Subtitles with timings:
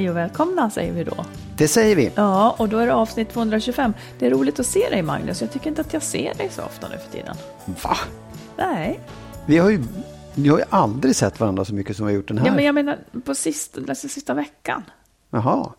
[0.00, 1.24] Hej och välkomna säger vi då.
[1.56, 2.10] Det säger vi.
[2.14, 3.92] Ja, och då är det avsnitt 225.
[4.18, 5.40] Det är roligt att se dig Magnus.
[5.40, 7.36] Jag tycker inte att jag ser dig så ofta nu för tiden.
[7.82, 7.96] Va?
[8.56, 9.00] Nej.
[9.46, 9.82] Vi har ju,
[10.34, 12.46] vi har ju aldrig sett varandra så mycket som vi har gjort den här.
[12.46, 14.82] Ja, men jag menar på sista, den sista veckan.
[15.30, 15.72] Jaha.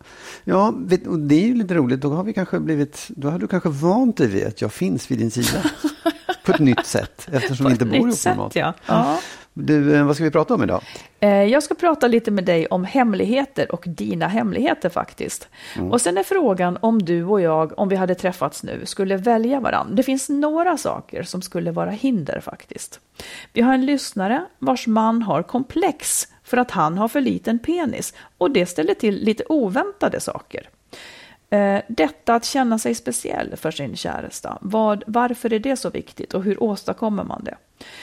[0.44, 0.74] Ja,
[1.18, 2.00] det är ju lite roligt.
[2.00, 5.10] Då har, vi kanske blivit, då har du kanske vant dig vid att jag finns
[5.10, 5.62] vid din sida.
[6.44, 8.56] på ett nytt sätt, eftersom vi inte bor ihop normalt.
[8.56, 8.72] ja.
[8.86, 9.18] ja.
[9.54, 10.82] Du, eh, vad ska vi prata om idag?
[11.20, 15.48] Eh, Jag ska prata lite med dig om hemligheter och dina hemligheter faktiskt.
[15.90, 19.60] Och sen är frågan om du och jag, om vi hade träffats nu, skulle välja
[19.60, 19.94] varandra.
[19.94, 23.00] Det finns några saker som skulle vara hinder faktiskt.
[23.52, 28.14] Vi har en lyssnare vars man har komplex för att han har för liten penis
[28.38, 30.68] och det ställer till lite oväntade saker.
[31.52, 36.34] Eh, Detta att känna sig speciell för sin käresta, vad, varför är det så viktigt
[36.34, 37.56] och hur åstadkommer man det?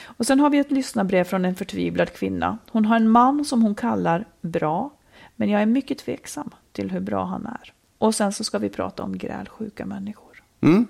[0.04, 2.58] Och sen har vi ett lyssnarbrev från en förtvivlad kvinna.
[2.70, 4.90] Hon har en man som hon kallar bra,
[5.36, 7.72] men jag är mycket tveksam till hur bra han är.
[7.98, 10.42] Och sen så ska vi prata om grälsjuka människor.
[10.60, 10.86] Mm?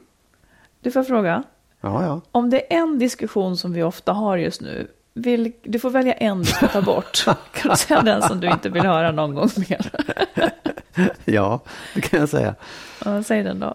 [0.81, 1.43] Du får fråga,
[1.81, 2.21] Ja, ja.
[2.33, 6.13] om det är en diskussion som vi ofta har just nu, vill, du får välja
[6.13, 7.25] en du ska ta bort.
[7.53, 9.91] Kan du säga den som du inte vill höra någon gång mer?
[11.25, 11.61] Ja,
[11.95, 12.55] det kan jag säga.
[13.05, 13.75] Ja, säg den då.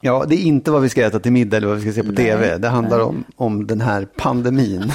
[0.00, 2.08] Ja, det är inte vad vi ska äta till middag eller vad vi ska se
[2.08, 2.58] på tv.
[2.58, 4.92] Det handlar om, om den här pandemin.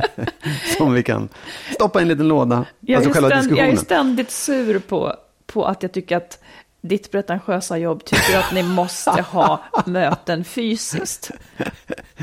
[0.78, 1.28] som vi kan
[1.74, 2.64] stoppa i en liten låda.
[2.80, 5.16] Jag, alltså är, själva ständ, jag är ständigt sur på,
[5.46, 6.38] på att jag tycker att
[6.82, 11.30] ditt pretentiösa jobb tycker att ni måste ha möten fysiskt.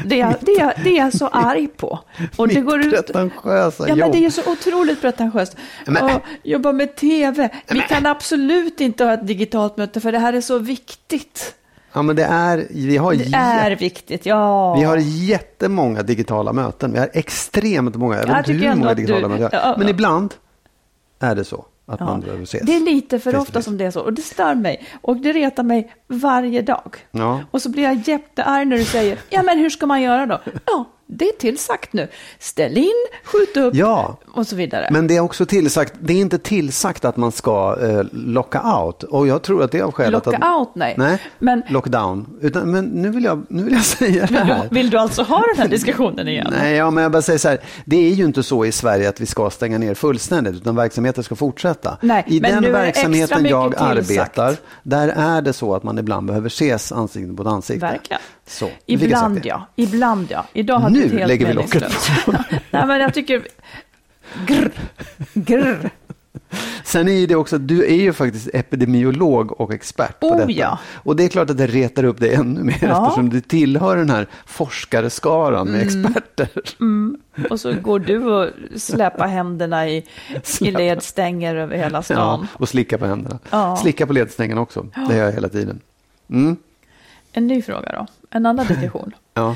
[0.05, 1.99] Det är, det, är, det är jag så arg på.
[2.37, 4.11] Och det Mitt går ut, pretentiösa ja, men jobb.
[4.11, 5.55] det är så otroligt pretentiöst.
[5.87, 7.49] Men- Och jobba med tv.
[7.67, 11.55] Vi kan absolut inte ha ett digitalt möte för det här är så viktigt.
[11.93, 14.75] Ja, men det är, vi har, Det är viktigt, ja.
[14.75, 16.93] vi har jättemånga digitala möten.
[16.93, 18.17] Vi har extremt många.
[18.17, 19.67] Jag vet inte hur många att du- digitala möten har.
[19.69, 19.91] Ja, Men ja.
[19.91, 20.33] ibland
[21.19, 22.05] är det så att Ja.
[22.05, 22.61] man behöver ses.
[22.65, 24.01] Det är lite för ofta som det är så.
[24.01, 24.85] Och det stör mig.
[25.01, 26.95] Och det retar mig varje dag.
[27.11, 27.39] Ja.
[27.51, 30.39] Och så blir jag jättearg när du säger, ja men hur ska man göra då?
[30.65, 32.07] Ja, det är tillsagt nu.
[32.39, 32.91] Ställ in,
[33.23, 34.17] skjut upp Ja.
[34.33, 34.89] och så vidare.
[34.91, 39.03] Men det är också tillsagt, det är inte tillsagt att man ska eh, locka out.
[39.03, 40.59] Och jag tror att det är av skälet Locka att...
[40.59, 40.95] out, nej.
[40.97, 42.37] Nej, Men- lockdown.
[42.41, 44.67] Utan, men nu vill, jag, nu vill jag säga det Vill här.
[44.69, 46.47] du, vill du alltså ha den här diskussionen igen?
[46.51, 47.59] Nej, ja, men jag bara säger så här.
[47.85, 51.23] Det är ju inte så i Sverige att vi ska stänga ner fullständigt, utan verksamheten
[51.23, 51.97] ska fortsätta.
[52.01, 53.97] Nej, I men den nu verksamheten jag tillsagt.
[53.97, 57.85] arbetar, där är det så att man ibland behöver ses ansikte mot ansikte.
[57.85, 58.21] Verkligen.
[58.47, 60.45] Så, Ibland ja, ibland ja.
[60.53, 62.11] Idag har Nu helt lägger vi locket meningslöst.
[62.71, 63.47] Nej men jag tycker,
[64.47, 64.71] grr,
[65.33, 65.89] grr.
[66.83, 70.51] Sen är ju det också, du är ju faktiskt epidemiolog och expert på Oh, detta.
[70.51, 70.79] ja.
[70.95, 73.03] Och det är klart att det retar upp dig ännu mer Ja.
[73.05, 76.05] eftersom du tillhör den här forskarskaran med Mm.
[76.05, 76.49] experter.
[77.49, 80.05] Och så går du och släpar händerna i,
[80.61, 82.47] i ledstänger över hela Ja, stan.
[82.53, 83.39] och slicka på händerna.
[83.49, 83.75] Ja.
[83.75, 85.79] Slicka på ledstängen också, det gör jag hela tiden.
[86.29, 86.55] Mm.
[87.31, 89.11] En ny fråga då, en annan diskussion.
[89.33, 89.55] Ja.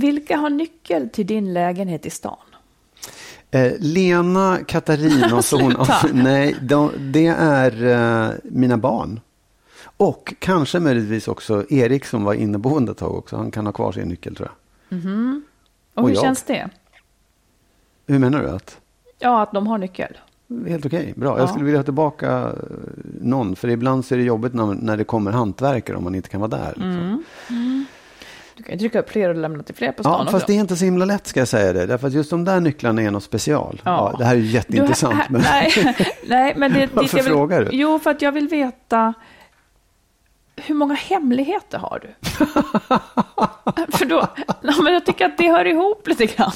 [0.00, 2.36] Vilka har nyckel till din lägenhet i stan?
[3.50, 5.44] Eh, Lena, Katarina och.
[5.44, 5.96] Sluta.
[6.12, 9.20] Nej, de, det är eh, mina barn.
[9.96, 13.36] Och kanske möjligtvis också Erik som var inneboende ett tag också.
[13.36, 14.98] Han kan ha kvar sin nyckel tror jag.
[15.94, 16.22] Och, Och hur jag.
[16.24, 16.68] känns det?
[18.06, 18.50] Hur menar du?
[18.50, 18.78] att
[19.18, 20.16] Ja, att de har nyckel.
[20.68, 21.28] Helt okej, bra.
[21.34, 21.38] Ja.
[21.38, 22.52] Jag skulle vilja ha tillbaka eh,
[23.20, 23.56] någon.
[23.56, 26.40] För ibland så är det jobbigt när, när det kommer hantverkare om man inte kan
[26.40, 26.68] vara där.
[26.68, 27.24] Liksom.
[28.58, 30.32] Du kan ju trycka upp fler och lämna till fler på stan Ja, också.
[30.32, 31.86] fast det är inte så himla lätt ska jag säga det.
[31.86, 33.80] Därför att just de där nycklarna är något special.
[33.84, 34.10] Ja.
[34.12, 34.18] Ja.
[34.18, 35.14] det här är ju Du, jätteintressant.
[35.14, 35.40] här- men...
[35.40, 35.96] nej,
[36.26, 37.68] nej, men det, Varför vill, frågar du?
[37.72, 39.14] Jo, för att jag vill veta
[40.56, 42.28] hur många hemligheter har du?
[43.98, 44.26] för då,
[44.62, 46.52] ja, men jag tycker att det hör ihop lite grann.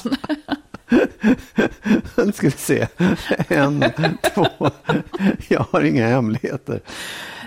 [2.25, 2.87] Nu ska vi se.
[3.47, 3.83] En,
[4.33, 4.47] två.
[5.47, 6.79] Jag har inga hemligheter.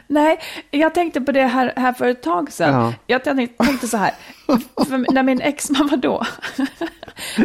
[0.06, 0.38] Nej,
[0.70, 2.74] jag tänkte på det här, här för ett tag sedan.
[2.74, 2.92] Ja.
[3.06, 4.14] Jag tänkte, tänkte så här,
[5.08, 6.22] när min exman, vadå?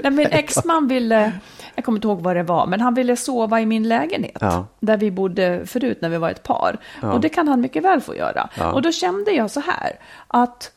[0.03, 1.31] när min exman ville,
[1.75, 4.37] jag kommer inte ihåg vad det var, men han ville sova i min lägenhet.
[4.39, 4.65] Ja.
[4.79, 6.77] Där vi bodde förut när vi var ett par.
[7.01, 7.13] Ja.
[7.13, 8.49] Och det kan han mycket väl få göra.
[8.73, 9.91] Och då kände jag så här,
[10.27, 10.71] att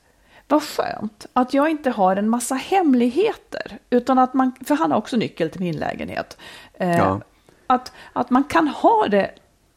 [0.48, 3.78] vad skönt att jag inte har en massa hemligheter.
[3.90, 6.38] Utan att man, för han har också nyckel till min lägenhet.
[6.74, 7.16] Eh,
[7.66, 9.30] att, att man kan ha det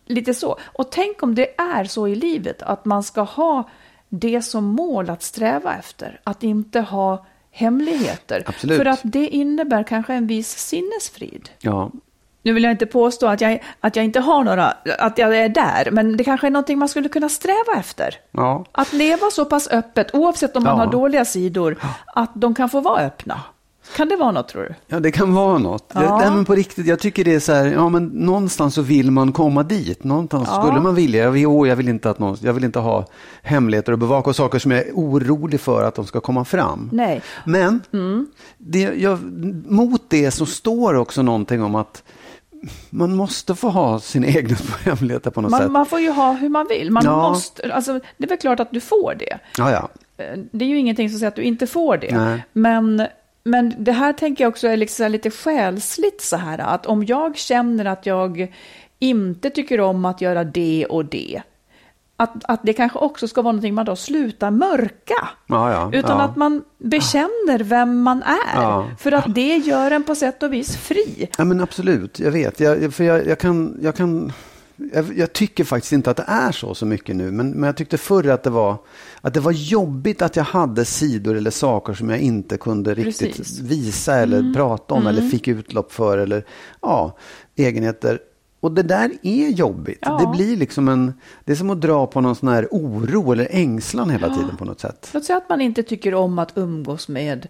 [0.07, 0.57] lite så.
[0.65, 3.69] Och tänk om det är så i livet, att man ska ha
[4.09, 6.19] det som mål att sträva efter.
[6.24, 8.44] Att inte ha hemligheter.
[8.45, 8.77] Absolut.
[8.77, 11.50] För att det innebär kanske en viss sinnesfrid.
[11.59, 11.92] Ja,
[12.42, 15.50] Nu vill jag inte påstå att jag, att jag inte har några, att jag är
[15.50, 18.15] där, men det kanske är någonting man skulle kunna sträva efter.
[18.31, 18.65] ja.
[18.71, 20.86] Att leva så pass öppet, oavsett om man Ja.
[20.86, 23.42] har dåliga sidor, att de kan få vara öppna.
[23.95, 24.75] Kan det vara något tror du?
[24.88, 25.92] Ja, det kan vara något.
[25.94, 26.18] Ja.
[26.19, 29.12] Nej, men på riktigt, jag tycker det är så här, ja men någonstans så vill
[29.12, 30.04] man komma dit.
[30.04, 30.62] Någonstans Ja.
[30.63, 31.24] skulle man vilja.
[31.24, 33.06] Jag vill, åh, jag, vill inte att någon, jag vill inte ha
[33.42, 36.89] hemligheter och bevaka och saker som jag är orolig för att de ska komma fram.
[36.94, 37.22] Nej.
[37.45, 37.81] Men
[38.57, 39.19] det, jag,
[39.72, 42.04] mot det så står också någonting om att
[42.90, 45.62] man måste få ha sina egna hemligheter på något sätt.
[45.62, 46.92] Man, man får ju ha hur man vill.
[46.92, 47.30] Man Ja.
[47.30, 49.38] måste, alltså, det är väl klart att du får det.
[49.57, 49.90] Ja, ja.
[50.24, 52.18] Eh, Det är ju ingenting som säger att du inte får det.
[52.18, 52.45] Nej.
[52.54, 53.07] Men,
[53.48, 56.58] men det här tänker jag också är liksom lite själsligt så här.
[56.58, 58.54] Att om jag känner att jag
[59.00, 61.42] inte tycker om att göra det och det.
[62.20, 65.28] Att, att det kanske också ska vara någonting man då slutar mörka.
[65.48, 66.24] Ja, ja, Utan ja.
[66.24, 68.96] att man bekänner vem man är.
[68.98, 71.30] För att det gör en på sätt och vis fri.
[71.38, 72.60] Ja, men absolut, jag vet.
[72.60, 73.80] Jag, för jag, jag kan...
[73.82, 74.32] Jag kan
[74.94, 77.78] jag, jag tycker faktiskt inte att det är så så mycket nu, men, men jag
[77.78, 78.78] tyckte förr att det, var,
[79.22, 83.38] att det var jobbigt att jag hade sidor eller saker som jag inte kunde riktigt
[83.38, 83.60] Precis.
[83.60, 86.46] visa eller prata om eller fick utlopp för eller
[86.82, 87.18] ja,
[87.56, 88.20] egenheter.
[88.60, 90.00] Och det där är jobbigt.
[90.02, 90.18] Ja.
[90.18, 91.14] Det blir liksom en,
[91.46, 94.66] det är som att dra på någon sån här oro eller ängslan hela tiden på
[94.66, 95.10] något sätt.
[95.14, 97.48] Låt säga att man inte tycker om att umgås med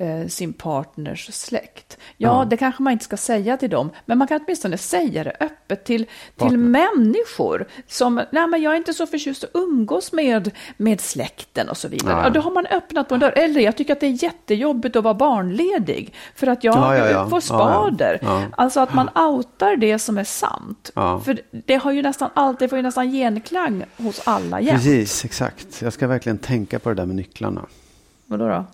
[0.00, 1.98] eh, sin partners släkt.
[2.16, 2.44] Ja, Ja.
[2.44, 5.84] det kanske man inte ska säga till dem, men man kan åtminstone säga det öppet
[5.84, 6.06] till,
[6.36, 11.68] till människor som, nej men jag är inte så förtjust att umgås med, med släkten
[11.68, 12.12] och så vidare.
[12.16, 12.22] Ja.
[12.24, 13.32] Ja, då har man öppnat på en dörr.
[13.38, 17.10] Eller jag tycker att det är jättejobbigt att vara barnledig för att jag Ja, ja,
[17.10, 17.28] ja.
[17.28, 18.18] får spader.
[18.22, 18.42] ja.
[18.56, 20.90] Alltså att man outar det som är sant.
[20.94, 24.78] För det har ju nästan alltid, får ju nästan genklang hos alla jämt.
[24.82, 25.82] Precis, exakt.
[25.82, 27.66] Jag ska verkligen tänka på det där med nycklarna.
[28.26, 28.64] Vadå då?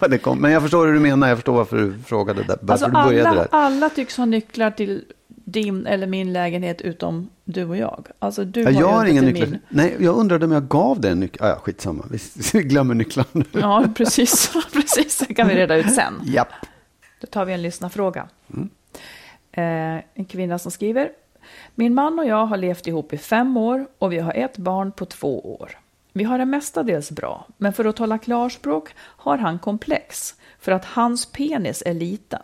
[0.00, 0.38] Vad det kom.
[0.40, 1.28] Men jag förstår hur du menar.
[1.28, 2.58] Jag förstår varför du frågade där.
[2.60, 3.48] Varför Alltså du började alla, där.
[3.50, 5.04] alla tycks ha nycklar till
[5.44, 8.06] din eller min lägenhet utom du och jag.
[8.18, 9.46] Alltså du Ja, har jag har till nycklar.
[9.46, 9.58] min.
[9.68, 11.46] Nej, jag undrade om jag gav dig en nyckel.
[11.46, 12.04] Ah, ja, skitsamma.
[12.52, 13.44] Vi glömmer nycklarna nu.
[13.52, 14.52] Ja, precis.
[14.72, 15.18] precis.
[15.18, 16.14] Det kan vi reda ut sen.
[16.24, 16.48] Japp.
[17.20, 18.28] Då tar vi en lyssnarfråga.
[19.52, 19.62] Eh,
[20.14, 21.10] en kvinna som skriver.
[21.74, 24.92] Min man och jag har levt ihop i fem år och vi har ett barn
[24.92, 25.70] på två år.
[26.12, 30.84] Vi har det mestadels bra, men för att tala klarspråk har han komplex för att
[30.84, 32.42] hans penis är liten.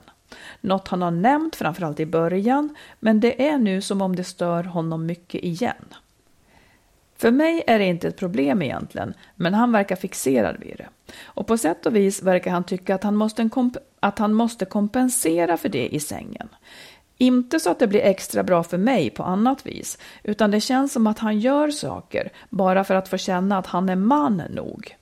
[0.60, 4.64] Något han har nämnt framförallt i början, men det är nu som om det stör
[4.64, 5.94] honom mycket igen.
[7.16, 10.88] För mig är det inte ett problem egentligen, men han verkar fixerad vid det.
[11.24, 14.64] Och på sätt och vis verkar han tycka att han måste, komp- att han måste
[14.64, 16.48] kompensera för det i sängen.
[17.18, 20.92] Inte så att det blir extra bra för mig på annat vis, utan det känns
[20.92, 24.96] som att han gör saker bara för att få känna att han är man nog.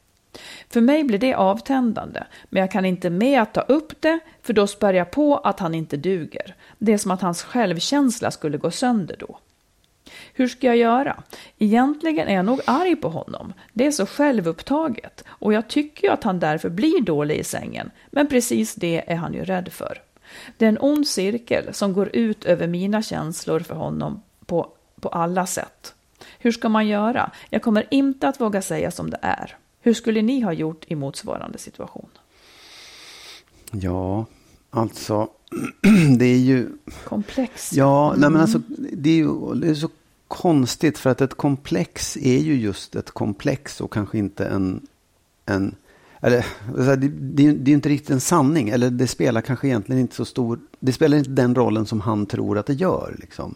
[0.69, 4.53] För mig blir det avtändande, men jag kan inte med att ta upp det, för
[4.53, 6.55] då spär jag på att han inte duger.
[6.79, 9.39] Det är som att hans självkänsla skulle gå sönder då.
[10.33, 11.23] Hur ska jag göra?
[11.59, 13.53] Egentligen är jag nog arg på honom.
[13.73, 17.91] Det är så självupptaget och jag tycker ju att han därför blir dålig i sängen.
[18.11, 20.06] Men precis det är han ju rädd för.
[20.57, 25.09] Det är en ond cirkel som går ut över mina känslor för honom på, på
[25.09, 25.95] alla sätt.
[26.39, 27.31] Hur ska man göra?
[27.51, 29.57] Jag kommer inte att våga säga som det är.
[29.81, 32.09] Hur skulle ni ha gjort i motsvarande situation?
[33.71, 34.27] Ja,
[34.71, 35.29] alltså.
[36.19, 36.69] Det är ju.
[37.05, 37.73] Komplex.
[37.73, 38.61] Ja, nej men alltså.
[38.93, 39.89] Det är ju det är så
[40.29, 44.87] konstigt för att ett komplex är ju just ett komplex och kanske inte en,
[45.47, 45.75] en
[46.27, 50.15] eller, det, det, det är inte riktigt en sanning, eller det spelar kanske egentligen inte
[50.15, 53.17] så stor, det spelar inte den rollen som han tror att det gör.
[53.19, 53.55] Liksom.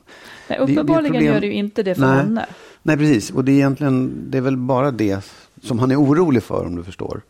[0.49, 2.47] Nej, uppenbarligen det, det gör det ju inte det för nej, henne.
[2.83, 3.31] Nej, precis.
[3.31, 5.25] Och det är egentligen, det är väl bara det
[5.63, 7.23] som han är orolig för, om du förstår.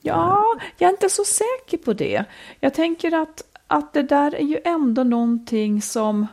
[0.00, 0.44] Ja,
[0.78, 2.24] jag är inte så säker på det.
[2.60, 6.26] Jag tänker att, att det där är ju ändå någonting som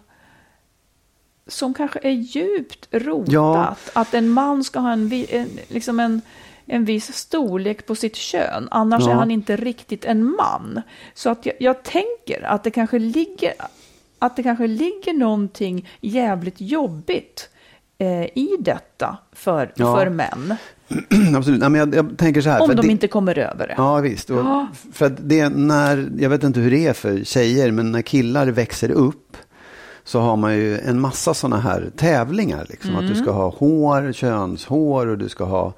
[1.47, 3.33] som kanske är djupt rotat.
[3.33, 3.75] Ja.
[3.93, 6.21] Att en man ska ha en, en, liksom en,
[6.65, 8.67] en viss storlek på sitt kön.
[8.71, 9.11] Annars ja.
[9.11, 10.81] är han inte riktigt en man.
[11.13, 13.53] Så att jag, jag, tänker att det kanske ligger
[14.19, 17.49] att det kanske ligger någonting jävligt jobbigt
[17.97, 19.95] eh, i detta för, ja.
[19.97, 20.55] för män.
[21.35, 21.59] Absolut.
[21.59, 22.61] Nej, men jag, jag, tänker så här.
[22.61, 23.73] Om de det, inte kommer över det.
[23.77, 24.29] Ja, visst.
[24.29, 24.67] Och ja.
[24.93, 28.47] För att det när, jag vet inte hur det är för tjejer, men när killar
[28.47, 29.37] växer upp
[30.03, 32.65] så har man ju en massa sådana här tävlingar.
[32.69, 32.91] Liksom.
[32.91, 33.03] Mm.
[33.03, 35.73] Att du ska ha hår, könshår och du ska ha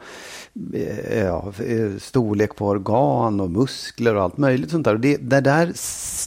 [1.16, 4.94] ja, eh, storlek på organ och muskler och allt möjligt sånt där.
[4.94, 5.72] Och det, det där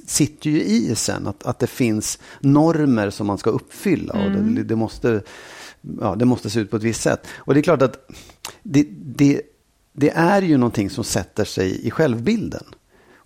[0.06, 4.14] sitter ju i sen, att, att det finns normer som man ska uppfylla.
[4.14, 4.26] Mm.
[4.26, 4.66] Och det, mm.
[4.66, 5.22] det, måste,
[6.00, 7.26] ja, det måste se ut på ett visst sätt.
[7.36, 8.10] Och det är klart att
[8.62, 9.42] det, det,
[9.92, 12.64] det är ju någonting som sätter sig i självbilden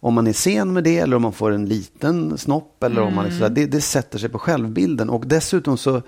[0.04, 3.08] om man är sen med det eller om man får en liten snopp eller mm.
[3.08, 5.10] om man liksom, det, det sätter sig på självbilden.
[5.10, 6.02] Och dessutom så,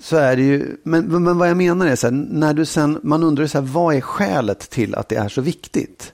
[0.00, 3.00] så är det ju, men, men vad jag menar är så här, när du sen,
[3.02, 6.12] man undrar så här, vad är skälet till att det är så viktigt?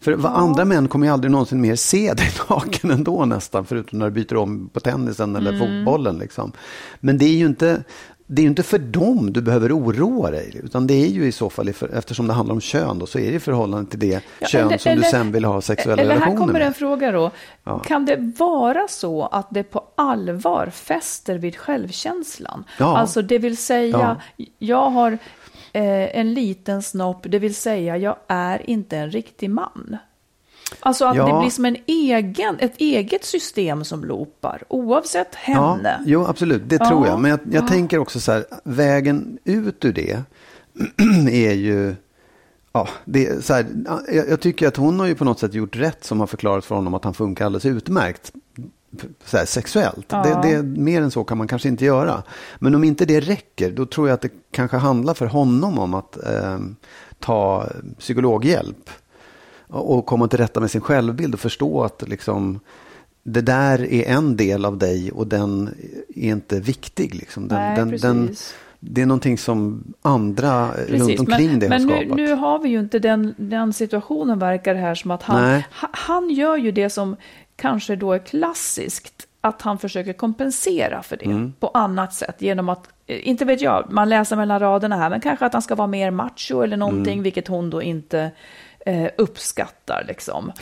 [0.00, 0.28] För ja.
[0.28, 4.12] andra män kommer ju aldrig någonsin mer se dig naken ändå nästan, förutom när du
[4.12, 5.60] byter om på tennisen eller mm.
[5.60, 6.18] fotbollen.
[6.18, 6.52] Liksom.
[7.00, 7.82] Men det är ju inte,
[8.30, 11.32] det är ju inte för dem du behöver oroa dig, utan det är ju i
[11.32, 14.20] så fall, eftersom det handlar om kön, då, så är det i förhållande till det
[14.38, 16.38] ja, kön eller, som eller, du sen vill ha sexuella relationer med.
[16.38, 17.30] Här kommer en fråga då.
[17.64, 17.78] Ja.
[17.78, 22.64] Kan det vara så att det på allvar fäster vid självkänslan?
[22.78, 22.98] Ja.
[22.98, 24.16] Alltså det vill säga,
[24.58, 25.12] jag har
[25.72, 29.96] eh, en liten snopp, det vill säga jag är inte en riktig man.
[30.80, 31.26] Alltså att ja.
[31.26, 35.96] det blir som en egen, ett eget system som loopar, oavsett henne.
[35.98, 36.88] Ja, jo, absolut, det ja.
[36.88, 37.20] tror jag.
[37.20, 37.68] Men jag, jag ja.
[37.68, 40.22] tänker också så här, vägen ut ur det
[41.30, 41.94] är ju...
[42.72, 43.66] Ja, det så här,
[44.12, 46.64] jag, jag, tycker att hon har ju på något sätt gjort rätt som har förklarat
[46.64, 48.32] för honom att han funkar alldeles utmärkt
[49.24, 50.06] så här, sexuellt.
[50.08, 50.22] Ja.
[50.22, 52.22] Det, det, mer än så kan man kanske inte göra.
[52.58, 55.94] Men om inte det räcker, då tror jag att det kanske handlar för honom om
[55.94, 56.58] att eh,
[57.18, 58.90] ta psykologhjälp
[59.68, 62.60] och komma till rätta med sin självbild och förstå att liksom,
[63.22, 65.74] det där är en del av dig och den
[66.08, 67.14] är inte viktig.
[67.14, 67.48] Liksom.
[67.48, 68.36] Den, Nej, den, den,
[68.80, 71.08] det är någonting som andra precis.
[71.08, 72.08] runt omkring men, det har men skapat.
[72.08, 75.22] Men nu, nu, har vi ju inte den, den situationen verkar det här som att
[75.22, 77.16] han, han gör ju det som
[77.56, 79.24] kanske då är klassiskt.
[79.40, 81.52] Att han försöker kompensera för det mm.
[81.60, 85.20] på annat sätt genom att, eh, inte vet jag, man läser mellan raderna här, men
[85.20, 87.22] kanske att han ska vara mer macho eller någonting, mm.
[87.22, 88.30] vilket hon då inte
[88.86, 90.04] eh, uppskattar.
[90.08, 90.52] Liksom.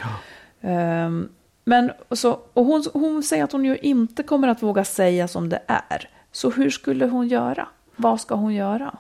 [0.61, 1.05] Ja.
[1.07, 1.29] Um,
[1.65, 5.49] men så, och hon, hon säger att hon ju inte kommer att våga säga som
[5.49, 6.11] det är.
[6.33, 7.69] Så hur skulle hon göra?
[7.97, 8.97] Vad ska hon göra?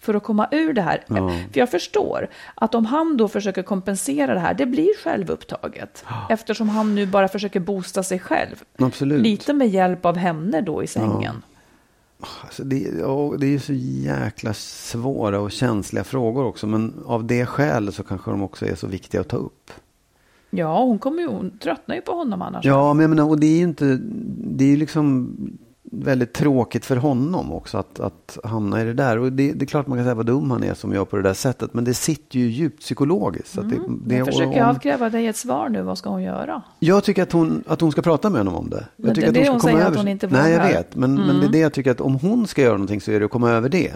[0.00, 1.04] För att komma ur det här.
[1.06, 1.28] Ja.
[1.52, 6.04] För jag förstår att om han då försöker kompensera det här, det blir självupptaget.
[6.08, 6.26] Ja.
[6.30, 8.62] Eftersom han nu bara försöker boosta sig själv.
[8.78, 9.22] Absolut.
[9.22, 11.42] Lite med hjälp av henne då i sängen.
[11.46, 11.55] Ja.
[12.20, 12.90] Alltså det,
[13.38, 16.66] det är ju så jäkla svåra och känsliga frågor också.
[16.66, 19.70] Men av det skälet så kanske de också är så viktiga att ta upp.
[20.50, 22.64] Ja, hon, kommer ju, hon tröttnar ju på honom annars.
[22.64, 23.98] Ja, men jag menar, och det är ju inte,
[24.38, 25.36] det är ju liksom
[25.92, 29.18] väldigt tråkigt för honom också att, att hamna i det där.
[29.18, 31.16] Och det, det, är klart man kan säga vad dum han är som gör på
[31.16, 31.74] det där sättet.
[31.74, 33.56] Men det sitter ju djupt psykologiskt.
[33.56, 33.70] Mm.
[33.70, 33.78] det,
[34.08, 35.82] det, jag försöker om, avkräva dig ett svar nu.
[35.82, 36.62] Vad ska hon göra?
[36.78, 38.86] Jag tycker att hon, att hon ska prata med honom om det.
[38.96, 39.90] Jag tycker det att hon, hon säger över.
[39.90, 40.42] att hon inte vågar.
[40.42, 40.96] Nej, jag vet.
[40.96, 41.26] Men, mm.
[41.26, 43.24] men det är det jag tycker att om hon ska göra någonting så är det
[43.24, 43.92] att komma över det.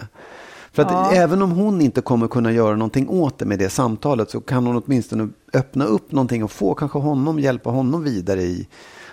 [0.73, 1.11] För att ja.
[1.13, 4.67] även om hon inte kommer kunna göra någonting åt det med det samtalet så kan
[4.67, 8.67] hon åtminstone öppna upp någonting och få kanske honom, hjälpa honom vidare i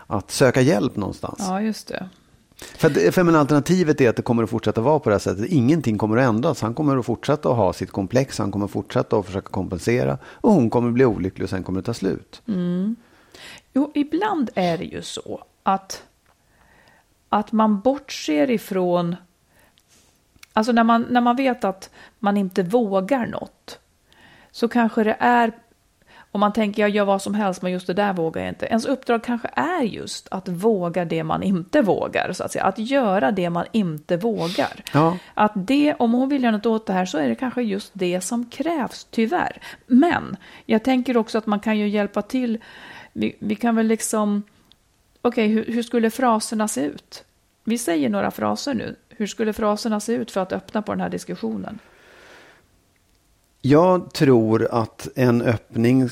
[0.07, 1.39] att söka hjälp någonstans.
[1.39, 2.09] Ja, just det.
[2.61, 5.47] För, för men alternativet är att det kommer att fortsätta vara på det här sättet.
[5.47, 6.63] Ingenting kommer att ändras.
[6.63, 8.39] Han kommer att fortsätta att ha sitt komplex.
[8.39, 10.19] Han kommer att fortsätta att försöka kompensera.
[10.25, 12.43] Och hon kommer att bli olycklig och sen kommer det ta slut.
[12.49, 12.97] Mm.
[13.73, 16.03] Jo, ibland är det ju så att,
[17.29, 19.17] att man bortser ifrån...
[20.53, 23.79] Alltså när man, när man vet att man inte vågar något
[24.51, 25.53] så kanske det är
[26.33, 28.67] om man tänker jag gör vad som helst men just det där vågar jag inte.
[28.67, 32.33] Ens uppdrag kanske är just att våga det man inte vågar.
[32.33, 32.65] Så att, säga.
[32.65, 34.85] att göra det man inte vågar.
[34.93, 35.19] Ja.
[35.35, 37.91] Att det, om hon vill göra något åt det här så är det kanske just
[37.93, 39.63] det som krävs, tyvärr.
[39.87, 42.59] Men jag tänker också att man kan ju hjälpa till.
[43.13, 44.43] Vi, vi kan väl liksom,
[45.23, 47.25] okej okay, hur, hur skulle fraserna se ut?
[47.65, 48.97] Vi säger några fraser nu.
[49.09, 51.79] hur skulle fraserna se ut för att öppna på den här diskussionen?
[53.61, 56.09] Jag tror att en öppning,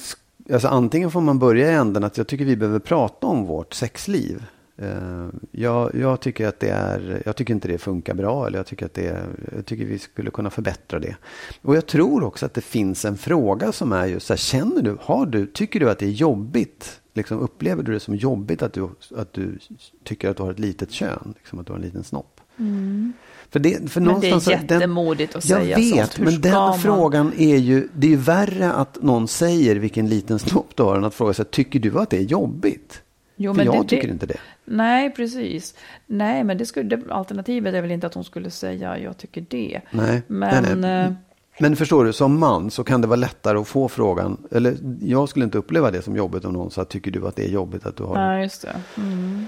[0.53, 3.75] alltså antingen får man börja i änden att jag tycker vi behöver prata om vårt
[3.75, 4.45] sexliv.
[4.79, 8.67] Eh, jag, jag, tycker att det är, jag tycker inte det funkar bra eller jag
[8.67, 9.27] tycker att det
[9.57, 11.17] jag tycker vi skulle kunna förbättra det.
[11.63, 14.83] Och jag tror också att det finns en fråga som är just så här, känner
[14.83, 17.01] du, har du, tycker du att det är jobbigt?
[17.15, 19.59] Liksom, upplever du det som jobbigt att du, att du
[20.05, 21.35] tycker att du har ett litet kön?
[21.37, 22.41] Liksom, att du har en liten snopp?
[22.59, 23.13] Mm.
[23.51, 24.01] För det, för.
[24.01, 26.19] Men det är så- den- jättemodigt att jag säga vet, sånt.
[26.19, 30.09] Hur men den man- frågan är ju, det är ju värre att någon säger vilken
[30.09, 33.03] liten snopp du har än att fråga sig, tycker du att det är jobbigt?
[33.37, 34.37] Jo, För men jag det- tycker det- inte det.
[34.65, 35.75] Nej, precis.
[36.07, 39.47] Nej, men det skulle, det, alternativet är väl inte att hon skulle säga jag tycker
[39.49, 39.81] det.
[39.91, 41.05] Nej, Men, nej, nej.
[41.07, 41.13] eh,
[41.61, 45.29] Men förstår du, som man så kan det vara lättare att få frågan, eller jag
[45.29, 47.87] skulle inte uppleva det som jobbigt om någon sa, tycker du att det är jobbigt
[47.87, 48.77] att du har nej, just det.
[48.97, 49.47] Mm.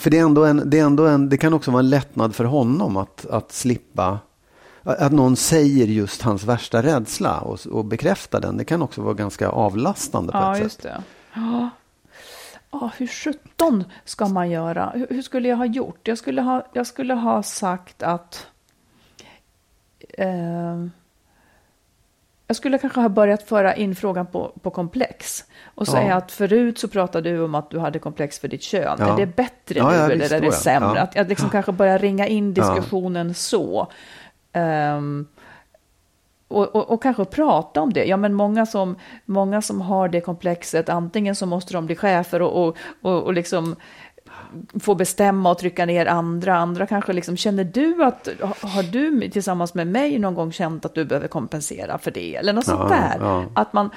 [0.00, 2.34] För det är ändå en, det är ändå en, det kan också vara en lättnad
[2.34, 4.18] för honom att, att slippa,
[4.82, 8.56] att någon säger just hans värsta rädsla och, och bekräftar den.
[8.56, 10.92] Det kan också vara ganska avlastande på Ja, ett just sätt.
[10.92, 11.02] det.
[11.34, 11.70] Ja.
[12.70, 14.90] Ja, hur sjutton ska man göra?
[14.94, 16.08] Hur, hur skulle jag ha gjort?
[16.08, 18.46] Jag skulle ha, jag skulle ha sagt att...
[20.08, 20.86] Eh,
[22.50, 25.44] jag skulle kanske ha börjat föra in frågan på, på komplex.
[25.74, 25.92] Och Ja.
[25.92, 28.96] säga att förut så pratade du om att du hade komplex för ditt kön.
[28.98, 29.12] Ja.
[29.12, 30.52] Är det bättre Ja, nu ja, eller är det ja.
[30.52, 30.92] sämre?
[30.94, 31.00] Ja.
[31.02, 32.62] Att jag liksom kanske börjar ringa in Ja.
[32.74, 33.92] diskussionen så.
[34.52, 35.26] Ehm,
[36.48, 38.04] och, och, och kanske prata om det.
[38.04, 42.42] Ja, men många som, många som har det komplexet, antingen så måste de bli chefer
[42.42, 43.76] och, och, och, och liksom
[44.80, 46.56] få bestämma och trycka ner andra.
[46.56, 48.28] Andra kanske liksom, känner du att,
[48.60, 52.36] har- du tillsammans med mig någon gång känt att du behöver kompensera för det?
[52.36, 53.16] Eller något sånt Ja, där.
[53.20, 53.44] ja.
[53.54, 53.90] Att man,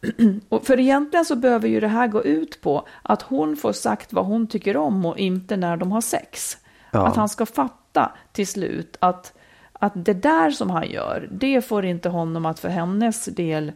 [0.48, 4.12] och för egentligen så behöver ju det här gå ut på att hon får sagt
[4.12, 6.58] vad hon tycker om och inte när de har sex.
[6.90, 7.06] Ja.
[7.06, 9.32] Att han ska fatta till slut att,
[9.72, 13.72] att det där som han gör, det får inte honom att för hennes del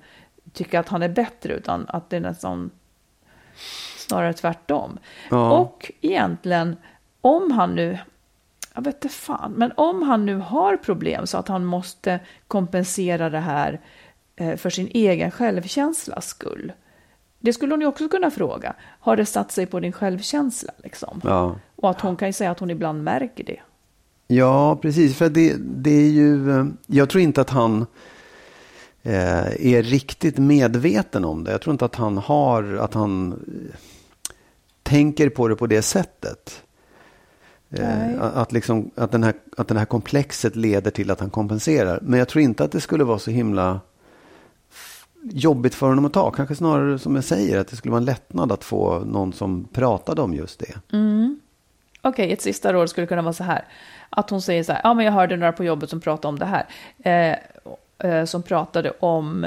[0.53, 2.71] tycka att han är bättre, utan att det är nästan
[4.05, 4.99] snarare tvärtom.
[5.31, 5.59] Ja.
[5.59, 6.77] Och egentligen,
[7.21, 7.99] om han nu,
[8.75, 13.31] jag vet inte fan, men om han nu har problem så att han måste kompensera
[13.31, 13.81] det här
[14.37, 16.73] eh, för sin egen självkänslas skull.
[17.39, 18.75] Det skulle hon ju också kunna fråga.
[19.01, 20.73] Har det satt sig på din självkänsla?
[20.83, 21.21] Liksom?
[21.25, 21.57] Ja.
[21.77, 23.61] Och att hon kan ju säga att hon ibland märker det.
[24.27, 25.17] Ja, precis.
[25.17, 27.87] För det, det är ju, eh, jag tror inte att han
[29.05, 31.51] är riktigt medveten om det.
[31.51, 33.79] Jag tror inte att han har, att han eh,
[34.83, 36.63] tänker på det på det sättet.
[37.69, 38.15] Nej.
[38.15, 41.99] Eh, att, liksom, att, den här, att den här komplexet leder till att han kompenserar.
[42.03, 43.81] Men jag tror inte att det skulle vara så himla
[45.23, 46.31] jobbigt för honom att ta.
[46.31, 49.65] Kanske snarare som jag säger, att det skulle vara en lättnad att få någon som
[49.73, 50.97] pratade om just det.
[52.03, 53.65] Okej, ett sista råd skulle kunna vara så här.
[54.11, 56.39] Att hon säger så här, ja men jag hörde några på jobbet som pratade om
[56.39, 56.67] det här.
[57.05, 57.39] Eh, eh,
[58.27, 59.47] som pratade om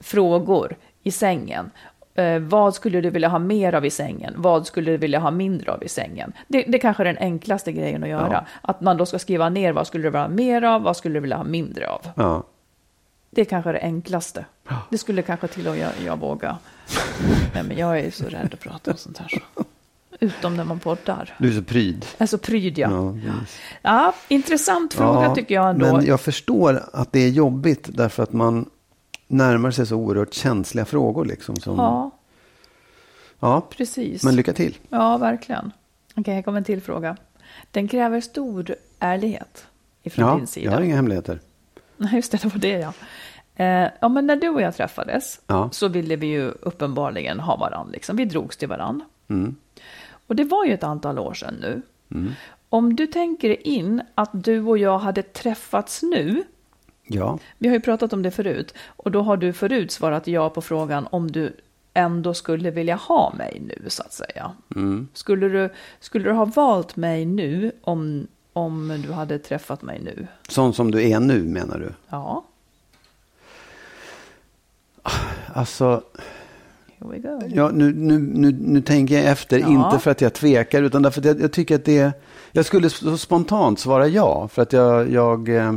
[0.00, 1.70] frågor i sängen.
[2.14, 4.34] Eh, vad skulle du vilja ha mer av i sängen?
[4.36, 6.32] Vad skulle du vilja ha mindre av i sängen?
[6.48, 8.32] Det, det kanske är den enklaste grejen att göra.
[8.32, 8.44] Ja.
[8.62, 11.14] Att man då ska skriva ner vad skulle du vilja ha mer av, vad skulle
[11.14, 12.00] du vilja ha mindre av?
[12.14, 12.42] Ja.
[13.30, 14.44] Det är kanske det enklaste.
[14.90, 16.58] Det skulle kanske till och med jag, jag våga.
[17.54, 19.28] Nej, men jag är så rädd att prata om sånt här.
[19.28, 19.64] Så.
[20.20, 21.34] Utom när man poddar.
[21.38, 22.06] Du är så pryd.
[22.18, 22.90] Alltså pryd, ja.
[22.90, 23.32] Ja,
[23.82, 25.92] Ja, intressant fråga Ja, tycker jag ändå.
[25.96, 28.70] Men jag förstår att det är jobbigt därför att man
[29.26, 31.24] närmar sig så oerhört känsliga frågor.
[31.24, 32.10] Liksom, som, Ja,
[33.40, 34.22] ja, precis.
[34.22, 34.76] men lycka till.
[34.88, 35.72] Ja, verkligen.
[36.16, 37.16] Okej, här kommer en till fråga.
[37.70, 39.66] Den kräver stor ärlighet
[40.02, 40.64] ifrån Ja, din sida.
[40.66, 41.40] jag har inga hemligheter.
[41.96, 42.92] Nej, just det, det var det ja.
[43.64, 45.68] Eh, ja, men när du och jag träffades Ja.
[45.72, 47.92] så ville vi ju uppenbarligen ha varandra.
[47.92, 48.16] Liksom.
[48.16, 49.04] Vi drogs till varandra.
[49.28, 49.56] Mm.
[50.28, 51.82] Och det var ju ett antal år sedan nu.
[52.68, 56.44] Om du tänker in att du och jag hade träffats nu.
[57.06, 58.74] Ja, Vi har ju pratat om det förut.
[58.86, 61.56] Och då har du förut svarat ja på frågan om du
[61.94, 64.52] ändå skulle vilja ha mig nu, så att säga.
[65.12, 70.26] Skulle, du, skulle du ha valt mig nu om, om du hade träffat mig nu?
[70.48, 71.92] sån som du är nu menar du?
[72.08, 72.44] Ja,
[75.54, 76.02] Alltså,
[77.00, 77.40] here we go.
[77.54, 79.68] ja, nu, nu, nu, nu tänker jag efter, Ja.
[79.68, 82.12] inte för att jag tvekar, utan därför att jag, jag tycker att det
[82.52, 85.72] Jag skulle så spontant svara ja, för att jag, jag eh,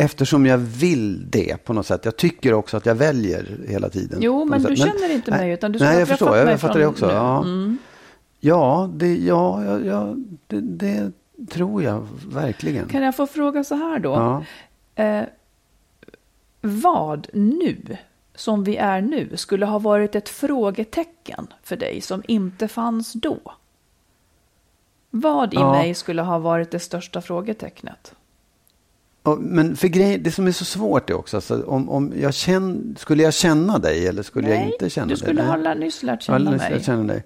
[0.00, 2.04] Eftersom jag vill det på något sätt.
[2.04, 4.18] Jag tycker också att jag väljer hela tiden.
[4.22, 4.78] Jo, men du sätt.
[4.78, 6.36] känner inte nej, mig, utan du Nej, jag förstår.
[6.36, 7.06] Jag, jag fattar det också.
[7.06, 7.12] nu.
[7.12, 7.78] Ja, Mm.
[8.40, 10.14] ja, det, ja, ja, ja
[10.46, 11.12] det, det
[11.50, 12.88] tror jag verkligen.
[12.88, 14.10] Kan jag få fråga så här då?
[14.96, 15.04] Ja.
[15.04, 15.24] Eh,
[16.60, 17.76] vad nu,
[18.38, 23.38] som vi är nu, skulle ha varit ett frågetecken för dig som inte fanns då?
[25.10, 25.72] Vad i Ja.
[25.72, 28.14] mig skulle ha varit det största frågetecknet?
[29.38, 32.96] Men för grej, det som är så svårt är också, alltså, om, om jag känn,
[32.98, 35.18] skulle jag känna dig eller skulle jag inte känna du dig?
[35.18, 35.64] skulle Nej.
[35.66, 36.82] ha nyss lärt känna jag mig.
[36.84, 37.24] känner dig.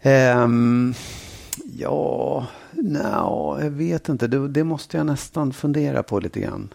[0.00, 0.94] Ehm,
[1.78, 4.26] ja, no, jag vet inte.
[4.26, 6.74] Det, det måste jag nästan fundera på lite grann.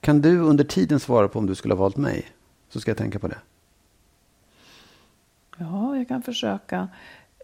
[0.00, 2.26] Kan du under tiden svara på om du skulle ha valt mig?
[2.76, 3.38] Så ska jag tänka på det.
[5.56, 6.88] Ja, jag kan försöka.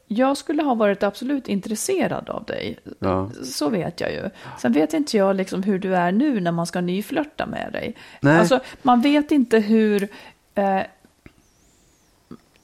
[0.06, 2.78] Jag skulle ha varit absolut intresserad av dig.
[2.98, 3.30] Ja.
[3.44, 4.30] Så vet jag ju.
[4.58, 7.94] Sen vet inte jag liksom hur du är nu när man ska nyflörta med dig.
[8.20, 8.38] Nej.
[8.38, 10.08] Alltså, man vet inte hur...
[10.54, 10.80] Eh,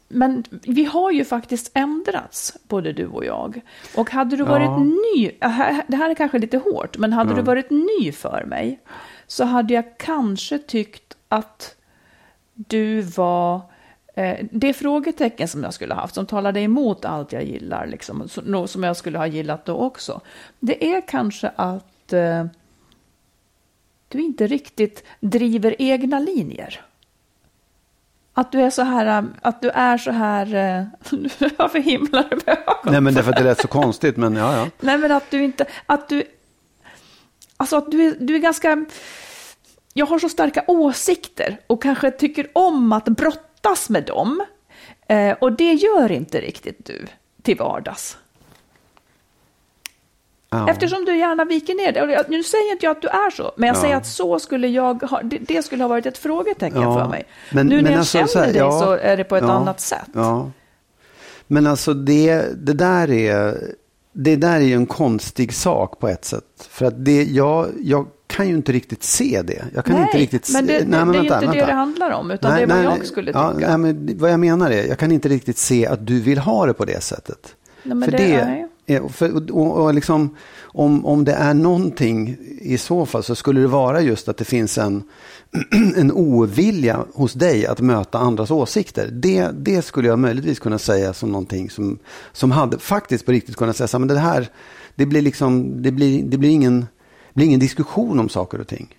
[0.09, 3.61] men vi har ju faktiskt ändrats, både du och jag.
[3.97, 4.79] Och hade du varit Ja.
[4.79, 8.81] ny, här- det här är kanske lite hårt, men hade du varit ny för mig
[9.27, 11.75] så hade jag kanske tyckt att
[12.67, 13.61] du var
[14.15, 18.29] eh, det frågetecken som jag skulle ha haft, som talade emot allt jag gillar, liksom,
[18.67, 20.21] som jag skulle ha gillat då också.
[20.61, 22.45] Det är kanske att eh,
[24.09, 26.81] du inte riktigt driver egna linjer.
[28.35, 30.85] Att du är så här, eh, att du är så här, eh,
[31.57, 32.93] varför himlar du med ögonen?
[32.93, 34.67] Nej, men därför att det lät så konstigt, men ja, ja.
[34.81, 36.25] Nej, men att du inte, att du,
[37.57, 38.85] alltså att du är, du är ganska,
[39.99, 44.43] jag har så starka åsikter och kanske tycker om att brottas med dem.
[45.09, 47.07] Eh, och det gör inte riktigt du
[47.43, 48.17] till vardags.
[50.51, 50.71] ja.
[50.71, 52.13] Eftersom du gärna viker ner dig.
[52.13, 53.81] Jag- Nu säger inte jag att du är så, men jag Ja.
[53.81, 56.99] säger att så skulle jag ha, det, det skulle ha varit ett frågetecken Ja.
[57.03, 57.25] för mig.
[57.53, 59.37] Men- nu när men jag alltså, känner så här, dig ja, så är det på
[59.37, 60.09] ett annat sätt.
[61.47, 63.59] Men alltså det, det där är
[64.21, 66.45] det där är ju en konstig sak på ett sätt.
[66.71, 69.65] För att det, jag, jag kan ju inte riktigt se det.
[69.75, 71.45] Jag kan nej, inte riktigt men det, se, det, nej, men det är ju vänta,
[71.45, 71.67] inte det vänta.
[71.67, 73.69] det handlar om, utan det är vad jag skulle ja, tycka.
[73.69, 76.67] Nej, men vad jag menar är, jag kan inte riktigt se att du vill ha
[76.67, 77.55] det på det sättet.
[77.83, 78.67] Nej, för det- det, nej.
[78.87, 83.61] är, för, och, och liksom, om, om det är någonting i så fall så skulle
[83.61, 85.03] det vara just att det finns en,
[85.97, 89.09] en ovilja hos dig att möta andras åsikter.
[89.13, 91.99] Det, det skulle jag möjligtvis kunna säga som någonting som,
[92.33, 94.49] som hade faktiskt på riktigt kunnat säga så här, men det här,
[94.95, 98.67] det blir liksom, det blir, det blir ingen, det blir ingen diskussion om saker och
[98.69, 98.95] ting.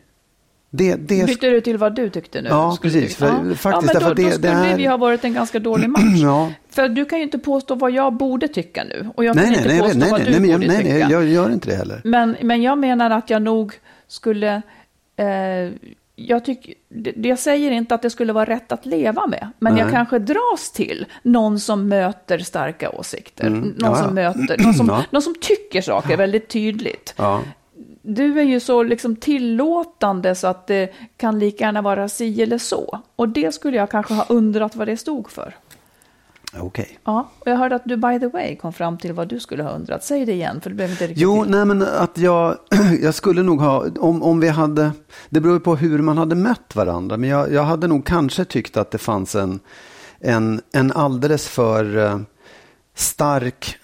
[0.72, 2.50] Det, det, Byter du till vad du tyckte nu?
[2.50, 3.56] Ja, Skulle precis, för ja.
[3.56, 6.04] faktiskt, ja, men då, det- då skulle är- vi ha varit en ganska dålig match.
[6.22, 6.52] Ja.
[6.70, 9.10] För du kan ju inte påstå vad jag borde tycka nu.
[9.16, 10.78] Och jag nej, kan nej, inte nej, påstå nej, vad nej, du nej, borde nej,
[10.78, 10.90] tycka.
[10.94, 12.02] nej, jag gör inte det heller.
[12.04, 13.74] Men, men jag menar att jag nog
[14.08, 14.62] skulle...
[15.16, 15.74] Eh,
[16.28, 16.74] jag, tyck,
[17.16, 19.94] jag säger inte att det skulle vara rätt att leva med, men jag Nej.
[19.94, 23.48] kanske dras till någon som möter starka åsikter.
[23.48, 24.34] Mm, Någon, ja, som ja.
[24.34, 25.04] möter, någon, som, Ja.
[25.10, 27.16] någon som tycker saker väldigt tydligt.
[28.02, 32.58] Du är ju så liksom tillåtande så att det kan lika gärna vara si eller
[32.58, 33.00] så.
[33.16, 35.56] Och det skulle jag kanske ha undrat vad det stod för.
[36.58, 37.00] Okej.
[37.04, 39.64] Ja, och jag hörde att du by the way kom fram till vad du skulle
[39.64, 40.04] ha undrat.
[40.04, 42.58] Säg det igen, för du behöver inte riktigt Jo, nej men att jag,
[43.02, 44.92] jag skulle nog ha, om, om vi hade,
[45.30, 48.46] det beror ju på hur man hade mött varandra, men jag, jag hade nog kanske
[48.46, 49.60] tyckt att det fanns en,
[50.20, 52.20] en, en alldeles för eh,
[52.96, 53.78] stark,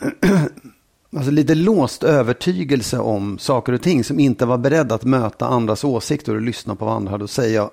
[1.16, 5.84] alltså lite låst övertygelse om saker och ting som inte var beredd att möta andras
[5.84, 7.70] åsikter och lyssna på vad andra hade att säga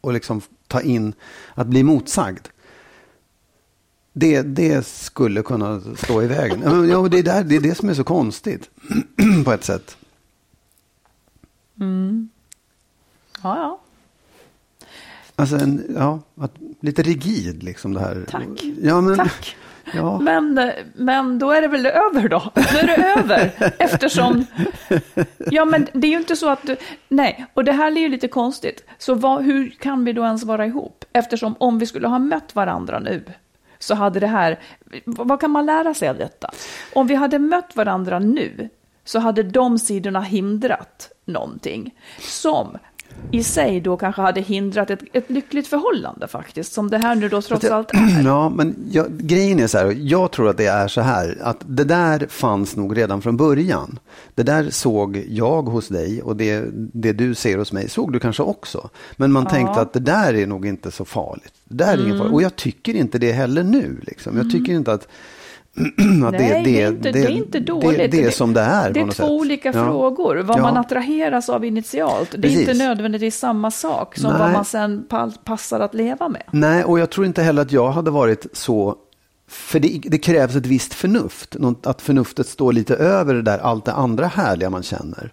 [0.00, 1.12] och liksom ta in
[1.54, 2.48] att bli motsagd.
[4.12, 6.88] Det, det skulle kunna stå i vägen.
[6.88, 8.70] Ja, det, är där, det är det som är så konstigt
[9.44, 9.96] på ett sätt.
[13.42, 13.80] Ja, ja.
[15.36, 18.26] Alltså en, ja, att, lite rigid liksom det här.
[18.30, 18.64] Tack.
[18.82, 19.56] Ja, men, Tack.
[19.94, 22.52] Ja, Men, men då är det väl över då?
[22.54, 23.52] Då är det över.
[23.78, 24.46] Eftersom...
[25.38, 26.76] Ja, men det är ju inte så att du...
[27.08, 28.84] Nej, och det här är ju lite konstigt.
[28.98, 31.04] Så vad, hur kan vi då ens vara ihop?
[31.12, 33.22] Eftersom om vi skulle ha mött varandra nu
[33.78, 34.58] så hade det här...
[35.04, 36.50] Vad kan man lära sig av detta?
[36.94, 38.68] Om vi hade mött varandra nu
[39.04, 42.78] så hade de sidorna hindrat någonting som
[43.30, 47.28] i sig då kanske hade hindrat ett, ett lyckligt förhållande faktiskt, som det här nu
[47.28, 48.22] då trots allt är.
[48.24, 51.58] Ja, men jag, grejen är så här, jag tror att det är så här, att
[51.66, 53.98] det där fanns nog redan från början.
[54.34, 58.18] Det där såg jag hos dig och det, det du ser hos mig såg du
[58.20, 58.90] kanske också.
[59.16, 61.54] Men man tänkte att det där är nog inte så farligt.
[61.64, 62.18] Det där är ingen Mm.
[62.18, 62.34] farligt.
[62.34, 64.00] Och jag tycker inte det heller nu.
[64.06, 64.36] Liksom.
[64.36, 65.08] Jag tycker inte att
[65.96, 67.98] Nej, det, är inte, det, är inte dåligt.
[67.98, 68.90] Det, det är som det är.
[68.90, 69.26] Det är två sätt.
[69.30, 69.72] olika Ja.
[69.84, 70.36] frågor.
[70.36, 70.62] Vad Ja.
[70.62, 72.30] man attraheras av initialt.
[72.30, 72.60] Det är Precis.
[72.60, 74.40] inte nödvändigtvis samma sak som Nej.
[74.40, 76.42] vad man sen pa- passar att leva med.
[76.50, 78.96] Nej, och jag tror inte heller att jag hade varit så...
[79.50, 81.56] För det, det krävs ett visst förnuft.
[81.82, 85.30] Att förnuftet står lite över det där, allt det andra härliga man känner.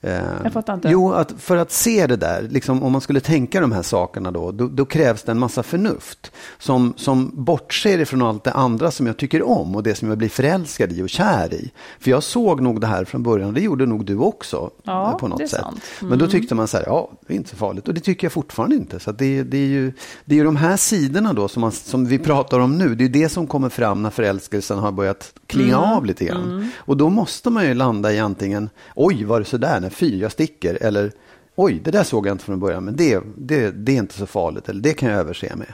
[0.00, 0.12] Eh,
[0.44, 0.88] Jag fattar inte.
[0.88, 4.30] Jo, att för att se det där, liksom, om man skulle tänka de här sakerna
[4.30, 8.90] då, då, då krävs det en massa förnuft som, som bortser ifrån allt det andra
[8.90, 11.70] som jag tycker om och det som jag blir förälskad i och kär i.
[12.00, 15.16] För jag såg nog det här från början, det gjorde nog du också Ja, eh,
[15.18, 15.60] på något sätt.
[15.60, 15.80] sant.
[16.00, 17.88] Men då tyckte man så här, ja, det är inte så farligt.
[17.88, 19.00] Och det tycker jag fortfarande inte.
[19.00, 19.92] Så det, det, är ju,
[20.24, 23.04] det är ju de här sidorna då som, man, som vi pratar om nu, det
[23.04, 26.70] är det som kommer fram när förälskelsen har börjat klinga av lite grann.
[26.76, 30.18] Och då måste man ju landa i antingen, oj, var det så där, nej fy,
[30.18, 31.12] jag sticker, eller
[31.54, 34.26] oj, det där såg jag inte från början, men det, det, det är inte så
[34.26, 35.72] farligt, eller det kan jag överse med.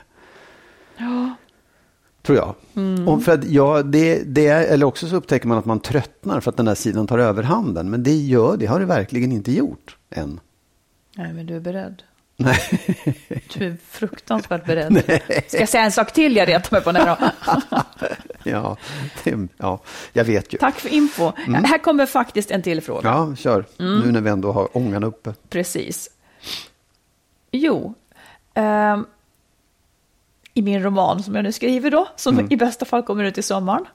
[0.97, 1.35] Ja.
[2.21, 2.55] Tror jag.
[3.07, 6.39] Och för att, ja, det, det är, eller också så upptäcker man att man tröttnar
[6.39, 7.89] för att den där sidan tar överhanden.
[7.89, 10.39] Men det gör det har det verkligen inte gjort än.
[11.17, 12.03] Nej, men du är beredd.
[12.35, 12.59] Nej.
[13.53, 15.03] Du är fruktansvärt beredd.
[15.47, 17.17] Ska jag säga en sak till jag retar mig på nu då?
[18.45, 18.77] Ja,
[19.23, 19.79] det, ja,
[20.13, 20.57] jag vet ju.
[20.57, 21.31] Tack för info.
[21.65, 23.09] Här kommer faktiskt en till fråga.
[23.09, 23.65] Ja, kör.
[23.77, 25.33] Nu när vi ändå har ångan uppe.
[25.49, 26.09] Precis.
[27.51, 27.93] Jo,
[28.53, 29.05] ehm,
[30.53, 33.41] i min roman som jag nu skriver då, som i bästa fall kommer ut i
[33.41, 33.85] sommaren.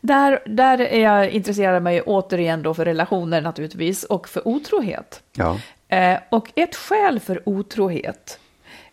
[0.00, 5.22] Där, där är jag intresserad mig återigen då för relationer naturligtvis och för otrohet.
[5.32, 8.38] Ja, Eh, och ett skäl för otrohet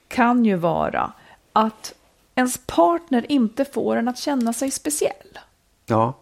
[0.08, 1.14] kan ju vara
[1.54, 1.94] att
[2.36, 5.40] ens partner inte får en att känna sig speciell.
[5.86, 6.14] ja.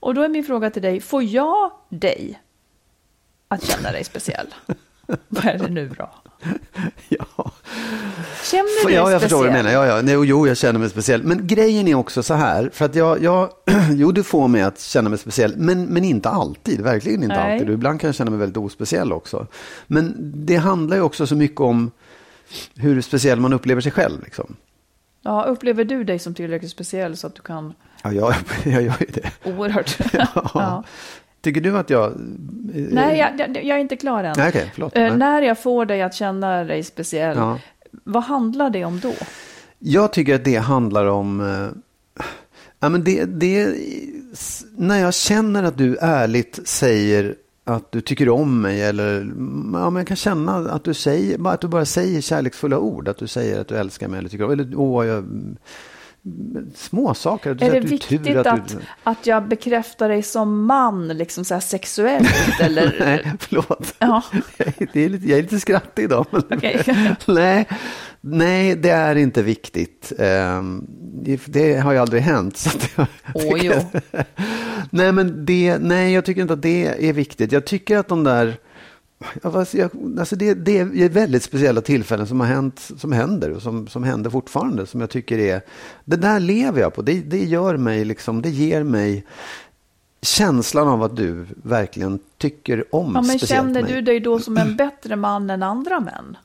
[0.00, 2.40] Och då är min fråga till dig, får jag dig
[3.48, 4.54] att känna dig speciell?
[5.28, 6.10] Vad är det nu då?
[7.08, 7.52] ja.
[8.54, 9.70] Känner du dig Ja, jag förstår vad du menar.
[9.70, 10.18] Ja, ja.
[10.18, 11.22] Och Jo, jag känner mig speciell.
[11.22, 13.50] Men grejen är också så här, för att jag, jag
[13.90, 17.52] jo, du får mig att känna mig speciell, men, men inte alltid, verkligen inte Nej.
[17.52, 17.70] alltid.
[17.70, 19.46] Ibland kan jag känna mig väldigt ospeciell också.
[19.86, 20.14] Men
[20.46, 21.90] det handlar ju också så mycket om
[22.76, 24.22] hur speciell man upplever sig själv.
[24.24, 24.56] Liksom.
[25.22, 28.94] Ja, upplever du dig som tillräckligt speciell så att du kan Ja, jag, jag gör
[29.00, 29.30] ju det.
[29.44, 29.98] oerhört...
[30.12, 30.50] Ja.
[30.54, 30.84] ja.
[31.40, 32.12] Tycker du att jag...
[32.74, 34.34] Nej, jag, jag, jag är inte klar än.
[34.36, 34.96] Nej, okej, förlåt.
[34.96, 35.16] Eh, Nej.
[35.16, 37.58] när jag får dig att känna dig speciell, Ja
[38.04, 39.12] vad handlar det om då?
[39.78, 41.40] Jag tycker att det handlar om...
[41.40, 42.24] Eh,
[42.80, 43.76] ja, men det, det,
[44.76, 49.20] när jag känner att du ärligt säger att du tycker om mig eller
[49.72, 53.08] ja, men jag kan känna att du, säger, bara att du bara säger kärleksfulla ord.
[53.08, 55.24] Att du säger att du älskar mig eller tycker om eller åh, jag,
[56.74, 57.50] små saker.
[57.50, 61.44] Att du Är det att du viktigt att, att jag bekräftar dig som man, liksom
[61.44, 62.60] så här sexuellt?
[62.60, 62.96] eller?
[63.00, 63.94] Nej, förlåt.
[63.98, 64.22] Ja.
[64.92, 66.26] Det är lite, jag är lite skrattig idag.
[66.30, 66.60] Men
[67.26, 67.68] nej,
[68.20, 70.12] nej, det är inte viktigt.
[70.18, 70.86] Ehm,
[71.46, 72.56] det, har ju aldrig hänt.
[72.56, 73.72] Så jag Åh, jo.
[74.90, 77.52] nej, men det, nej, jag tycker inte att det är viktigt.
[77.52, 78.56] Jag tycker att de där...
[79.72, 83.88] jag- Alltså det, det är väldigt speciella tillfällen som har hänt, som händer och som,
[83.88, 84.86] som händer fortfarande.
[84.86, 85.60] Som jag tycker är...
[86.04, 87.02] Det där lever jag på.
[87.02, 89.26] Det, det gör mig liksom, det ger mig
[90.22, 93.92] känslan av att du verkligen tycker om Ja, men känner mig.
[93.92, 96.36] du dig då som en bättre man än andra män?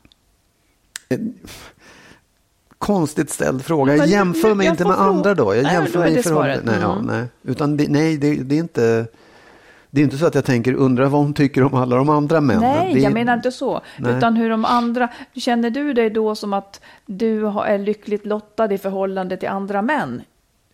[2.77, 3.85] Konstigt ställd fråga.
[3.91, 5.55] Men Jag jämför mig inte med andra då.
[5.55, 6.61] Jag Nej, jämför då mig i förhållande...
[6.65, 7.05] Nej, ja, Mm.
[7.05, 7.25] nej.
[7.43, 9.07] Utan nej, det, det är inte...
[9.91, 12.41] Det är inte så att jag tänker undra vad hon tycker om alla de andra
[12.41, 12.61] männen.
[12.61, 13.81] Nej, det, jag menar inte så.
[13.97, 14.17] Nej.
[14.17, 15.09] Utan hur de andra...
[15.33, 20.21] Känner du dig då som att du är lyckligt lottad i förhållande till andra män?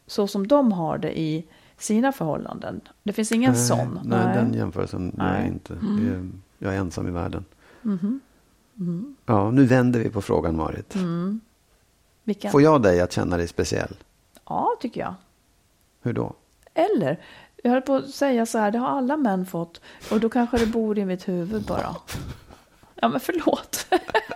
[0.08, 1.46] Så som de har det i
[1.78, 2.82] sina förhållanden?
[3.04, 4.00] Det finns ingen nej, sån?
[4.04, 5.42] Nej, den jämförelsen gör jag Nej.
[5.42, 5.54] Mm.
[5.54, 5.74] inte.
[5.74, 7.46] Är, jag är ensam i världen.
[7.82, 8.20] Mhm.
[8.80, 9.16] Mm.
[9.26, 10.96] Ja, nu vänder vi på frågan, Marit.
[12.24, 12.52] Vilken?
[12.52, 13.96] Får jag dig att känna dig speciell?
[14.46, 15.14] Ja, tycker jag.
[16.02, 16.34] Hur då?
[16.74, 17.20] Eller,
[17.66, 19.82] jag höll på att säga så här, det har alla män fått.
[20.12, 21.96] Och då kanske det bor i mitt huvud bara.
[22.96, 23.88] Ja, men förlåt.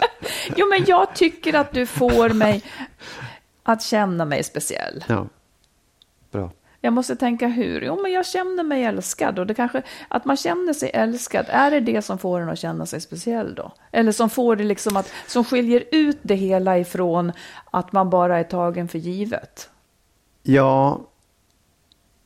[0.55, 2.63] jo, men jag tycker att du får mig
[3.63, 5.03] att känna mig speciell.
[5.07, 5.27] Ja,
[6.31, 6.51] bra.
[6.81, 7.81] Jag måste tänka hur.
[7.81, 9.39] Jo, men jag känner mig älskad.
[9.39, 12.59] Och det kanske, att man känner sig älskad, är det det som får en att
[12.59, 13.71] känna sig speciell då?
[13.91, 17.31] Eller som får det liksom att, som skiljer ut det hela ifrån
[17.71, 19.69] att man bara är tagen för givet?
[20.43, 21.01] Ja,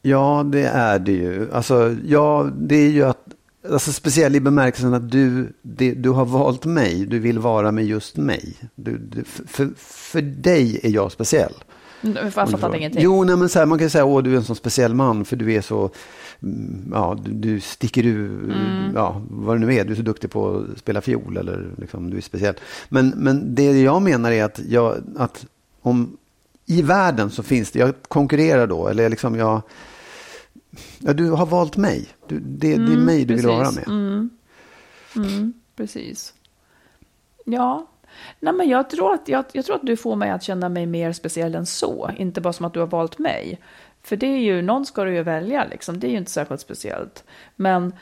[0.03, 1.51] ja det är det ju.
[1.51, 3.27] Alltså, ja, det är ju att,
[3.71, 7.85] alltså speciell i bemärkelsen att du, det, du har valt mig, du vill vara med
[7.85, 8.55] just mig.
[8.75, 11.53] Du, du, för, för dig är jag speciell.
[12.03, 13.01] Mm, Jag fattar ingenting.
[13.03, 15.25] Jo, nej, men så här, man kan säga att du är en sån speciell man
[15.25, 15.89] för du är så,
[16.43, 18.95] mm, ja, du, du sticker ur, Mm.
[18.95, 22.09] ja, vad det nu är, du är så duktig på att spela fiol eller liksom,
[22.09, 22.55] du är speciell.
[22.89, 25.45] Men, men det jag menar är att, jag, att
[25.81, 26.17] om
[26.65, 29.61] i världen så finns det, jag konkurrerar då, eller liksom jag,
[30.99, 32.07] ja, du har valt mig.
[32.27, 33.75] Du, det, det är mig du vill vara precis.
[33.75, 33.87] med.
[33.87, 34.29] Mm.
[35.15, 36.33] Mm, precis.
[37.45, 37.87] Ja,
[38.39, 40.85] Nej, men jag, tror att, jag, jag tror att du får mig att känna mig
[40.85, 42.11] mer speciell än så.
[42.17, 43.59] Inte bara som att du har valt mig.
[44.01, 45.99] För det är ju, någon ska du ju välja liksom.
[45.99, 47.23] Det är ju inte särskilt speciellt.
[47.55, 47.93] Men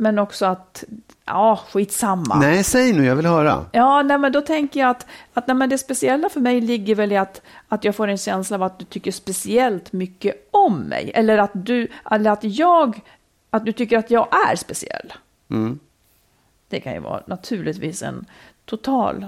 [0.00, 0.84] men också att,
[1.24, 2.36] ja, skitsamma.
[2.36, 3.64] Nej, säg nu, jag vill höra.
[3.72, 6.94] Ja, nej, men då tänker jag att, att nej, men det speciella för mig ligger
[6.94, 10.80] väl i att, att jag får en känsla av att du tycker speciellt mycket om
[10.80, 11.10] mig.
[11.14, 13.00] Eller att, du, eller att jag,
[13.50, 15.12] att du tycker att jag är speciell.
[15.50, 15.78] Mm.
[16.68, 18.26] Det kan ju vara naturligtvis en
[18.64, 19.26] total,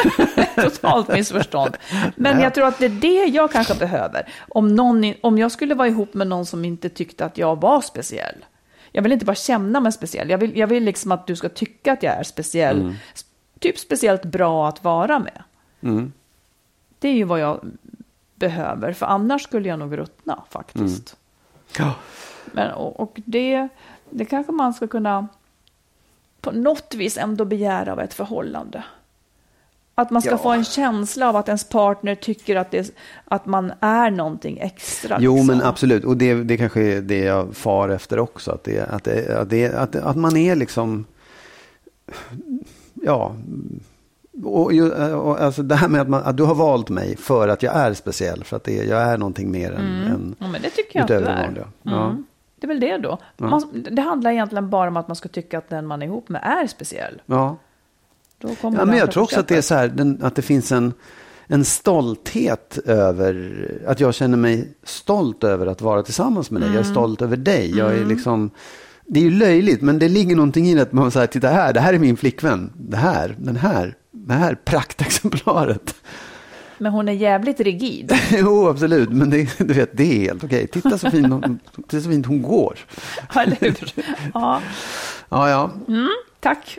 [0.56, 1.76] totalt missförstånd.
[2.16, 4.28] Men jag tror att det är det jag kanske behöver.
[4.48, 7.80] Om, någon, om jag skulle vara ihop med någon som inte tyckte att jag var
[7.80, 8.44] speciell.
[8.96, 10.30] Jag vill inte bara känna mig speciell.
[10.30, 12.80] Jag vill, jag vill liksom att du ska tycka att jag är speciell.
[12.80, 12.94] Mm.
[13.58, 15.42] Typ speciellt bra att vara med.
[15.80, 16.12] Mm.
[16.98, 17.60] Det är ju vad jag
[18.34, 18.92] behöver.
[18.92, 21.16] För annars skulle jag nog ruttna faktiskt.
[21.78, 21.94] Ja.
[22.44, 23.68] Men, och, och det,
[24.10, 25.28] det kanske man ska kunna
[26.40, 28.84] på något vis ändå begära av ett förhållande.
[29.96, 30.38] Att man ska Ja.
[30.38, 35.16] få en känsla av att ens partner tycker att, det, att man är någonting extra.
[35.20, 35.46] Jo, liksom.
[35.46, 36.04] men absolut.
[36.04, 38.50] Och det, det kanske är det jag far efter också.
[38.50, 41.04] Att, det, att, det, att, det, att, att man är liksom...
[42.94, 43.36] Ja.
[44.44, 44.72] Och,
[45.14, 47.74] och, alltså det här med att, man, att du har valt mig för att jag
[47.76, 48.44] är speciell.
[48.44, 51.08] För att det, jag är någonting mer än, än Ja, men det tycker jag att
[51.08, 51.42] du är.
[51.46, 51.64] vanliga.
[51.82, 52.04] Ja.
[52.04, 52.24] Mm.
[52.60, 53.18] Det är väl det då.
[53.36, 56.28] Man, det handlar egentligen bara om att man ska tycka att den man är ihop
[56.28, 57.22] med är speciell.
[57.26, 57.56] Ja.
[58.38, 60.42] Då kommer Ja, men jag tror också att det är så här, den, att det
[60.42, 60.92] finns en,
[61.46, 66.68] en stolthet över, att jag känner mig stolt över att vara tillsammans med dig.
[66.68, 66.92] Jag är Mm.
[66.94, 67.78] stolt över dig.
[67.78, 68.50] Jag är liksom,
[69.06, 71.80] det är ju löjligt, men det ligger någonting i att man säger, titta här, det
[71.80, 72.72] här är min flickvän.
[72.76, 75.94] Det här, den här, det här praktexemplaret.
[76.78, 78.12] Men hon är jävligt rigid.
[78.30, 80.66] jo, absolut, men det, du vet, det är helt okej.
[80.66, 82.78] Titta så fint hon, titta så fint hon går.
[83.36, 83.92] Eller hur?
[84.34, 84.60] Ja,
[85.28, 85.70] Ja, ja.
[86.40, 86.78] tack.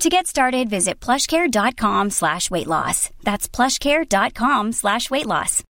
[0.00, 3.10] To get started, visit plushcare.com slash weight loss.
[3.24, 5.62] That's plushcare.com slash weight loss.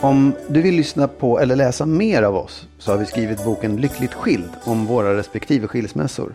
[0.00, 3.76] Om du vill lyssna på eller läsa mer av oss så har vi skrivit boken
[3.76, 6.34] Lyckligt skild om våra respektive skilsmässor.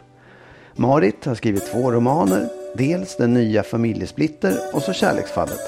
[0.75, 5.61] Marit har skrivit två romaner, dels Den nya familjesplitter och så Kärleksfallet.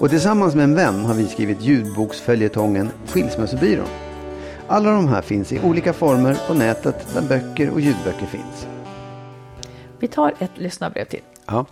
[0.00, 4.09] Och tillsammans med en vän har vi skrivit ljudboksföljetongen Skilsmässobyrån.
[4.72, 8.66] Alla de här finns i olika former på nätet där böcker och ljudböcker finns.
[9.98, 11.22] Vi tar ett lyssnarbrev till.
[11.46, 11.66] Ja.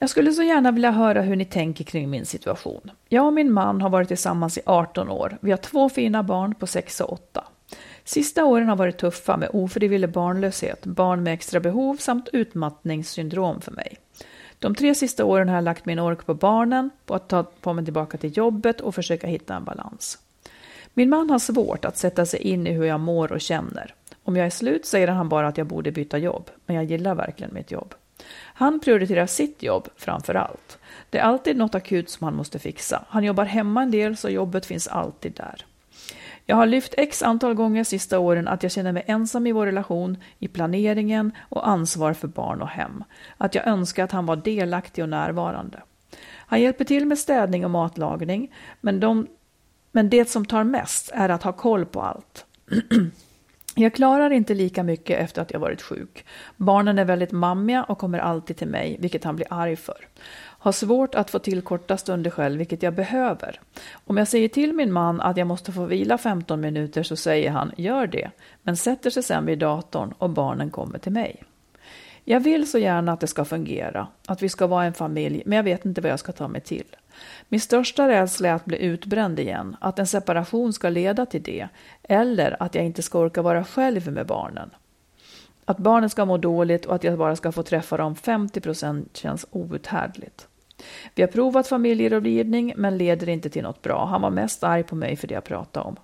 [0.00, 2.90] Jag skulle så gärna vilja höra hur ni tänker kring min situation.
[3.08, 5.38] Jag och min man har varit tillsammans i 18 år.
[5.40, 7.44] Vi har två fina barn på 6 och 8.
[8.04, 13.72] Sista åren har varit tuffa med ofrivillig barnlöshet, barn med extra behov samt utmattningssyndrom för
[13.72, 13.98] mig.
[14.58, 17.72] De tre sista åren har jag lagt min ork på barnen, på att ta på
[17.72, 20.18] mig tillbaka till jobbet och försöka hitta en balans.
[20.94, 23.94] Min man har svårt att sätta sig in i hur jag mår och känner.
[24.22, 27.14] Om jag är slut säger han bara att jag borde byta jobb, men jag gillar
[27.14, 27.94] verkligen mitt jobb.
[28.36, 30.78] Han prioriterar sitt jobb framför allt.
[31.10, 33.04] Det är alltid något akut som han måste fixa.
[33.08, 35.64] Han jobbar hemma en del så jobbet finns alltid där.
[36.46, 39.66] Jag har lyft x antal gånger sista åren att jag känner mig ensam i vår
[39.66, 43.04] relation, i planeringen och ansvar för barn och hem.
[43.36, 45.82] Att jag önskar att han var delaktig och närvarande.
[46.46, 49.26] Han hjälper till med städning och matlagning, men, de,
[49.94, 52.46] men det som tar mest är att ha koll på allt.
[53.76, 56.24] Jag klarar inte lika mycket efter att jag varit sjuk.
[56.56, 60.08] Barnen är väldigt mammiga och kommer alltid till mig, vilket han blir arg för.
[60.36, 63.60] Har svårt att få till korta stunder själv, vilket jag behöver.
[64.04, 67.50] Om jag säger till min man att jag måste få vila 15 minuter så säger
[67.50, 68.30] han gör det,
[68.62, 71.42] men sätter sig sen vid datorn och barnen kommer till mig.
[72.24, 75.56] Jag vill så gärna att det ska fungera, att vi ska vara en familj, men
[75.56, 76.96] jag vet inte vad jag ska ta mig till.
[77.48, 81.68] Min största rädsla är att bli utbränd igen, att en separation ska leda till det,
[82.02, 84.70] eller att jag inte ska orka vara själv med barnen.
[85.64, 89.46] Att barnen ska må dåligt och att jag bara ska få träffa dem 50% känns
[89.50, 90.48] outhärdligt.
[91.14, 94.06] Vi har provat familjerådgivning men leder inte till något bra.
[94.06, 95.96] Han var mest arg på mig för det jag pratade om.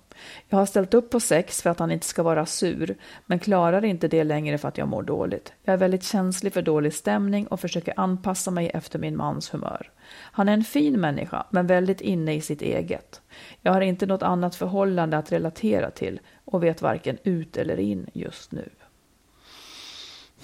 [0.49, 3.85] Jag har ställt upp på sex för att han inte ska vara sur, men klarar
[3.85, 5.53] inte det längre för att jag mår dåligt.
[5.63, 9.91] Jag är väldigt känslig för dålig stämning och försöker anpassa mig efter min mans humör.
[10.13, 13.21] Han är en fin människa, men väldigt inne i sitt eget.
[13.61, 18.09] Jag har inte något annat förhållande att relatera till och vet varken ut eller in
[18.13, 18.69] just nu.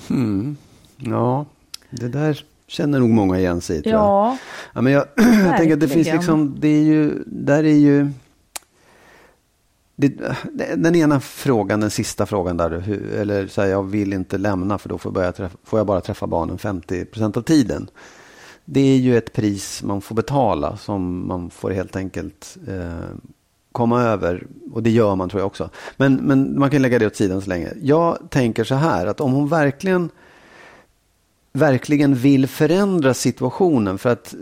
[0.07, 0.57] Hmm.
[0.97, 1.45] Ja,
[1.89, 3.81] det där känner nog många igen sig i.
[3.81, 4.37] Tror Ja, jag.
[4.73, 5.05] Ja, men jag,
[5.47, 8.11] jag tänker att det finns liksom, det är ju, där är ju,
[9.95, 10.11] det,
[10.75, 14.77] den ena frågan, den sista frågan där, hur, eller så här, jag vill inte lämna
[14.77, 17.89] för då får, jag träffa, får jag bara träffa barnen 50% av tiden.
[18.65, 23.15] Det är ju ett pris man får betala som man får helt enkelt eh,
[23.71, 24.47] komma över.
[24.73, 25.69] Och det gör man tror jag också.
[25.97, 27.73] Men, men man kan lägga det åt sidan så länge.
[27.81, 30.09] Jag tänker så här att om hon verkligen
[31.53, 33.97] verkligen vill förändra situationen.
[33.97, 34.39] För att eh,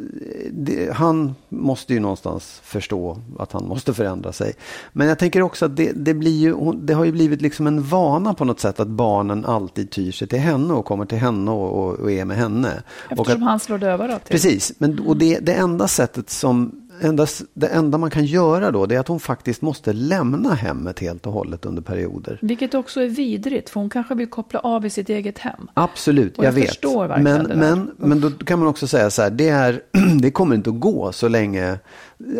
[0.51, 4.53] det, han måste ju någonstans förstå att han måste förändra sig.
[4.93, 7.84] Men jag tänker också att det, det, blir ju, det har ju blivit liksom en
[7.84, 11.51] vana på något sätt att barnen alltid tyr sig till henne och kommer till henne
[11.51, 12.84] och, och, och är med henne.
[13.10, 14.32] eftersom att, han slår dövörat till.
[14.32, 18.85] Precis, men, och det, det enda sättet som enda, det enda man kan göra då
[18.85, 22.39] det är att hon faktiskt måste lämna hemmet helt och hållet under perioder.
[22.41, 25.69] Vilket också är vidrigt, för hon kanske vill koppla av i sitt eget hem.
[25.73, 26.67] Absolut, jag, jag vet.
[26.67, 29.81] förstår verkligen men, men, men då kan man också säga så här, det, är,
[30.21, 31.79] det kommer inte att gå så länge,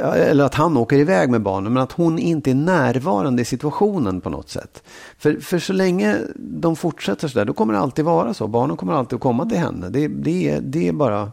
[0.03, 4.21] eller att han åker iväg med barnen, men att hon inte är närvarande i situationen
[4.21, 4.83] på något sätt.
[5.17, 8.47] För, för så länge de fortsätter så där, då kommer det alltid vara så.
[8.47, 9.89] Barnen kommer alltid att komma till henne.
[9.89, 11.31] Det, det, det är bara,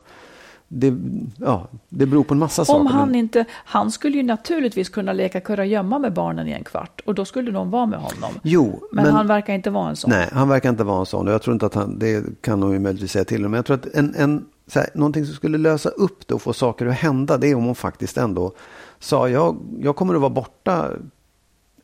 [0.74, 0.94] det,
[1.36, 2.80] ja, det beror på en massa saker.
[2.80, 7.00] Om han inte, han skulle ju naturligtvis kunna leka kurragömma med barnen i en kvart
[7.06, 8.30] och då skulle de vara med honom.
[8.42, 10.10] Jo, men, men- han verkar inte vara en sån.
[10.10, 11.26] Nej, han verkar inte vara en sån.
[11.26, 13.50] Jag tror inte att han, det kan hon ju möjligtvis säga till honom.
[13.50, 16.42] Men jag tror att en, en, så här, någonting som skulle lösa upp det och
[16.42, 18.52] få saker att hända, det är om hon faktiskt ändå
[18.98, 20.90] sa, jag, jag kommer att vara borta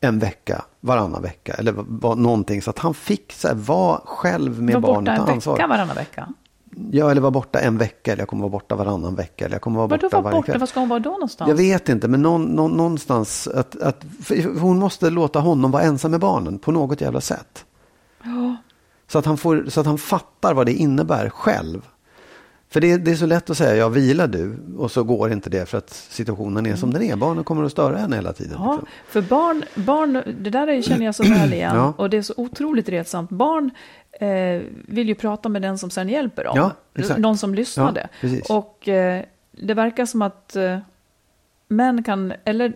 [0.00, 2.62] en vecka, varannan vecka eller vad, någonting.
[2.62, 5.32] Så att han fick så här, vara själv med Var borta barnet och en ta
[5.32, 5.54] ansvar.
[5.56, 6.28] vecka varannan vecka.
[6.90, 9.62] Ja, eller vara borta en vecka, eller jag kommer vara borta varannan vecka, eller jag
[9.62, 10.46] kommer vara Vadå borta var varje borta?
[10.46, 10.60] kväll.
[10.60, 11.48] Var ska hon vara då någonstans?
[11.48, 14.04] Jag vet inte, men någon, någon, någonstans att, att
[14.60, 17.64] hon måste låta honom vara ensam med barnen på något jävla sätt.
[19.06, 21.88] Så, att han får, så att han fattar vad det innebär själv.
[22.70, 25.50] För det, det är så lätt att säga, ja vila du, och så går inte
[25.50, 27.16] det för att situationen är som den är.
[27.16, 28.56] Barnen kommer att störa henne hela tiden.
[28.58, 28.88] Ja, liksom.
[29.08, 31.76] för barn, barn, det där är- känner jag så väl igen.
[31.76, 31.94] Ja.
[31.96, 33.30] Och det är så otroligt retsamt.
[33.30, 33.70] Barn
[34.12, 36.52] eh, vill ju prata med den som sen hjälper dem.
[36.56, 37.20] Ja, exakt.
[37.20, 38.08] Någon som lyssnade.
[38.20, 40.78] Ja, och eh, det verkar som att eh,
[41.68, 42.72] män kan, eller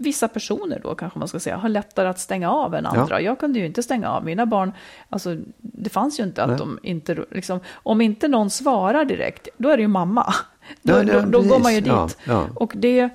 [0.00, 3.20] vissa personer då kanske man ska säga, har lättare att stänga av än andra.
[3.20, 4.72] Jag kunde ju inte stänga av mina barn.
[5.08, 6.58] Alltså, det fanns ju inte att Nej.
[6.58, 10.34] de inte, liksom, om inte någon svarar direkt, då är det ju mamma.
[10.82, 11.88] Då, Ja, ja, då, då går man ju dit.
[11.92, 12.46] Ja, ja.
[12.54, 13.08] Och, det,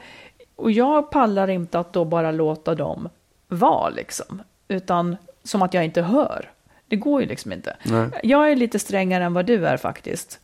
[0.55, 3.09] och jag pallar inte att då bara låta dem
[3.47, 4.41] vara, liksom.
[4.67, 6.51] Utan som att jag inte hör.
[6.88, 7.77] Det går ju liksom inte.
[7.83, 8.09] Nej.
[8.23, 10.39] Jag är lite strängare än vad du är faktiskt.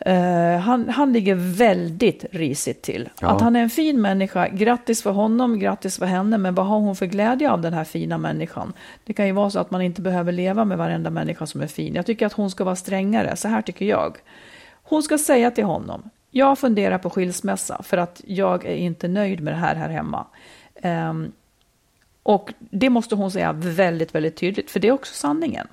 [0.00, 3.08] Eh, han, han ligger väldigt risigt till.
[3.20, 3.28] Ja.
[3.28, 6.78] Att han är en fin människa, grattis för honom, grattis för henne, men vad har
[6.78, 8.72] hon för glädje av den här fina människan?
[9.04, 11.66] Det kan ju vara så att man inte behöver leva med varenda människa som är
[11.66, 11.94] fin.
[11.94, 14.16] Jag tycker att hon ska vara strängare, så här tycker jag.
[14.82, 19.40] Hon ska säga till honom, jag funderar på skilsmässa för att jag är inte nöjd
[19.40, 20.26] med det här här hemma.
[20.82, 21.32] Ehm,
[22.22, 25.66] och det måste hon säga väldigt, väldigt tydligt, för det är också sanningen.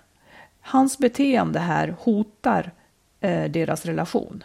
[0.62, 2.72] Hans beteende här hotar
[3.22, 4.44] eh, deras relation.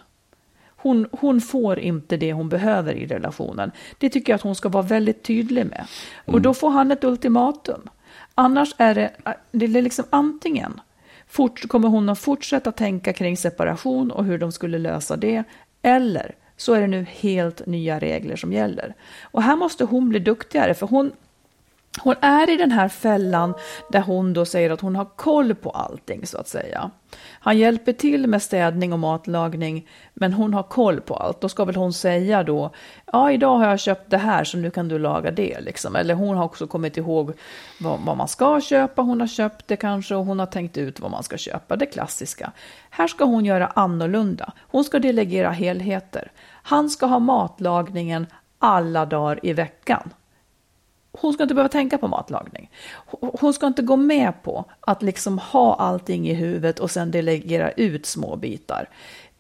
[0.77, 3.71] Hon, hon får inte det hon behöver i relationen.
[3.99, 5.87] Det tycker jag att hon ska vara väldigt tydlig med.
[6.25, 7.89] Och då får han ett ultimatum.
[8.35, 9.11] Annars är det,
[9.53, 10.81] det är liksom antingen
[11.29, 15.45] fort, kommer hon att fortsätta tänka kring separation och hur de skulle lösa det,
[15.83, 18.95] eller så är det nu helt nya regler som gäller.
[19.23, 21.13] Och här måste hon bli duktigare, för hon,
[22.01, 23.55] hon är i den här fällan
[23.91, 26.91] där hon då säger att hon har koll på allting så att säga.
[27.45, 31.41] Han hjälper till med städning och matlagning, men hon har koll på allt.
[31.41, 32.71] Då ska väl hon säga då,
[33.13, 35.97] ja idag har jag köpt det här så nu kan du laga det liksom.
[35.97, 37.33] Eller hon har också kommit ihåg
[37.81, 41.01] vad, vad man ska köpa, hon har köpt det kanske och hon har tänkt ut
[41.01, 42.53] vad man ska köpa, det klassiska.
[42.91, 44.53] Här ska hon göra annorlunda.
[44.61, 46.31] Hon ska delegera helheter.
[46.63, 48.27] Han ska ha matlagningen
[48.59, 50.11] alla dagar i veckan
[51.13, 52.71] hon ska inte behöva tänka på matlagning.
[53.21, 57.71] Hon ska inte gå med på att liksom ha allting i huvudet och sen delegera
[57.71, 58.89] ut små bitar.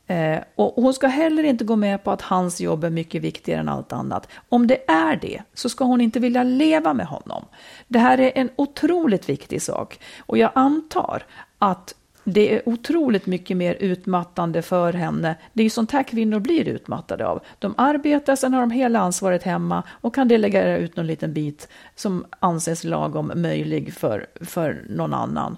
[0.06, 3.60] Eh, och hon ska heller inte gå med på att hans jobb är mycket viktigare
[3.60, 4.28] än allt annat.
[4.48, 7.44] Om det är det så ska hon inte vilja leva med honom.
[7.88, 11.22] Det här är en otroligt viktig sak och jag antar
[11.58, 11.94] att
[12.24, 15.34] det är otroligt mycket mer utmattande för henne.
[15.52, 17.40] Det är ju sånt här kvinnor blir utmattade av.
[17.58, 21.68] De arbetar, sen har de hela ansvaret hemma och kan delegera ut någon liten bit
[21.96, 25.56] som anses lagom möjlig för, för någon annan.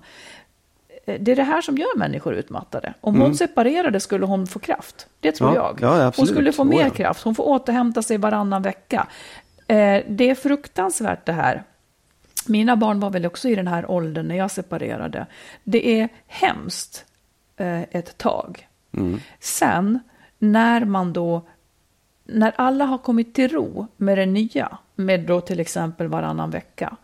[1.06, 2.94] Det är det här som gör människor utmattade.
[3.00, 3.34] Om hon mm.
[3.34, 5.06] separerade skulle hon få kraft.
[5.20, 6.00] Det tror ja, jag.
[6.00, 7.22] Ja, hon skulle få mer kraft.
[7.22, 9.06] Hon får återhämta sig varannan vecka.
[9.66, 11.62] Eh, det är fruktansvärt det här.
[12.48, 15.26] Mina barn var väl också i den här åldern när jag separerade.
[15.64, 17.04] Det är hemskt
[17.56, 18.68] eh, ett tag.
[18.96, 19.20] Mm.
[19.40, 19.98] Sen
[20.38, 21.42] när man då,
[22.24, 26.96] när alla har kommit till ro med det nya, med då till exempel varannan vecka,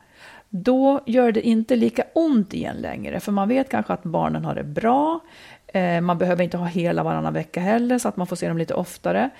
[0.48, 4.54] då gör det inte lika ont igen längre, för man vet kanske att barnen har
[4.54, 5.20] det bra.
[5.66, 8.58] Eh, man behöver inte ha hela varannan vecka heller, så att man får se dem
[8.58, 9.30] lite oftare.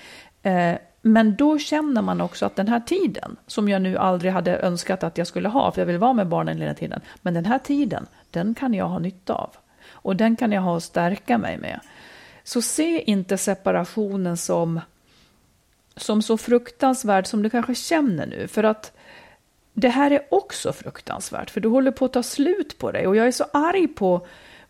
[0.43, 4.59] Eh, men då känner man också att den här tiden, som jag nu aldrig hade
[4.59, 7.45] önskat att jag skulle ha, för jag vill vara med barnen hela tiden, men den
[7.45, 9.51] här tiden, den kan jag ha nytta av.
[9.93, 11.81] Och den kan jag ha och stärka mig med.
[12.45, 14.81] Så se inte separationen som,
[15.97, 18.93] som så fruktansvärd som du kanske känner nu, för att
[19.73, 23.07] det här är också fruktansvärt, för du håller på att ta slut på dig.
[23.07, 24.27] Och jag är så arg på,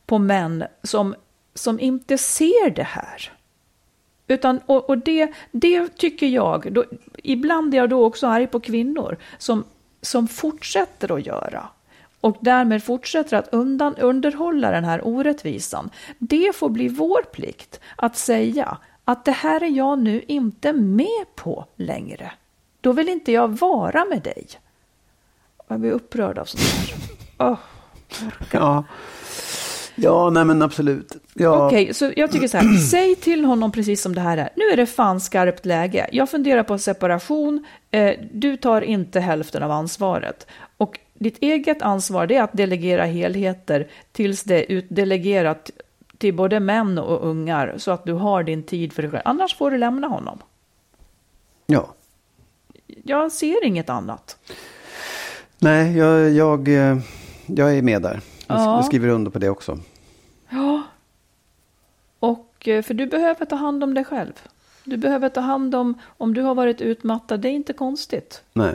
[0.07, 1.15] på män som,
[1.55, 3.33] som inte ser det här.
[4.31, 6.85] Utan, och, och det, det tycker jag, då,
[7.17, 9.65] ibland är jag då också arg på kvinnor som,
[10.03, 11.69] som fortsätter att göra
[12.21, 15.91] och därmed fortsätter att undan, underhålla den här orättvisan.
[16.19, 21.27] Det får bli vår plikt att säga att det här är jag nu inte med
[21.35, 22.33] på längre.
[22.81, 24.47] Då vill inte jag vara med dig.
[25.69, 27.53] Jag blir upprörd av sånt här.
[27.53, 27.59] Oh,
[28.53, 28.85] ja.
[30.03, 31.17] Ja, nej men absolut.
[31.35, 31.67] Ja.
[31.67, 34.51] Okej, okay, så jag tycker så här, säg till honom precis som det här är.
[34.57, 36.09] Nu är det fan skarpt läge.
[36.13, 37.65] Jag funderar på separation.
[37.91, 40.47] Eh, du tar inte hälften av ansvaret.
[40.77, 45.71] Och ditt eget ansvar är att delegera helheter tills det är utdelegerat
[46.19, 49.23] till både män och ungar så att du har din tid för dig själv.
[49.25, 50.39] Annars får du lämna honom.
[51.67, 51.95] Ja.
[53.05, 54.37] Jag ser inget annat.
[55.59, 56.99] Nej, jag, jag, eh,
[57.47, 58.21] jag är med där.
[58.47, 59.79] Jag skriver under på det också.
[62.69, 64.33] Eh, för du behöver ta hand om dig själv.
[64.85, 68.43] Du behöver ta hand om, om du har varit utmattad, det är inte konstigt.
[68.53, 68.75] Nej.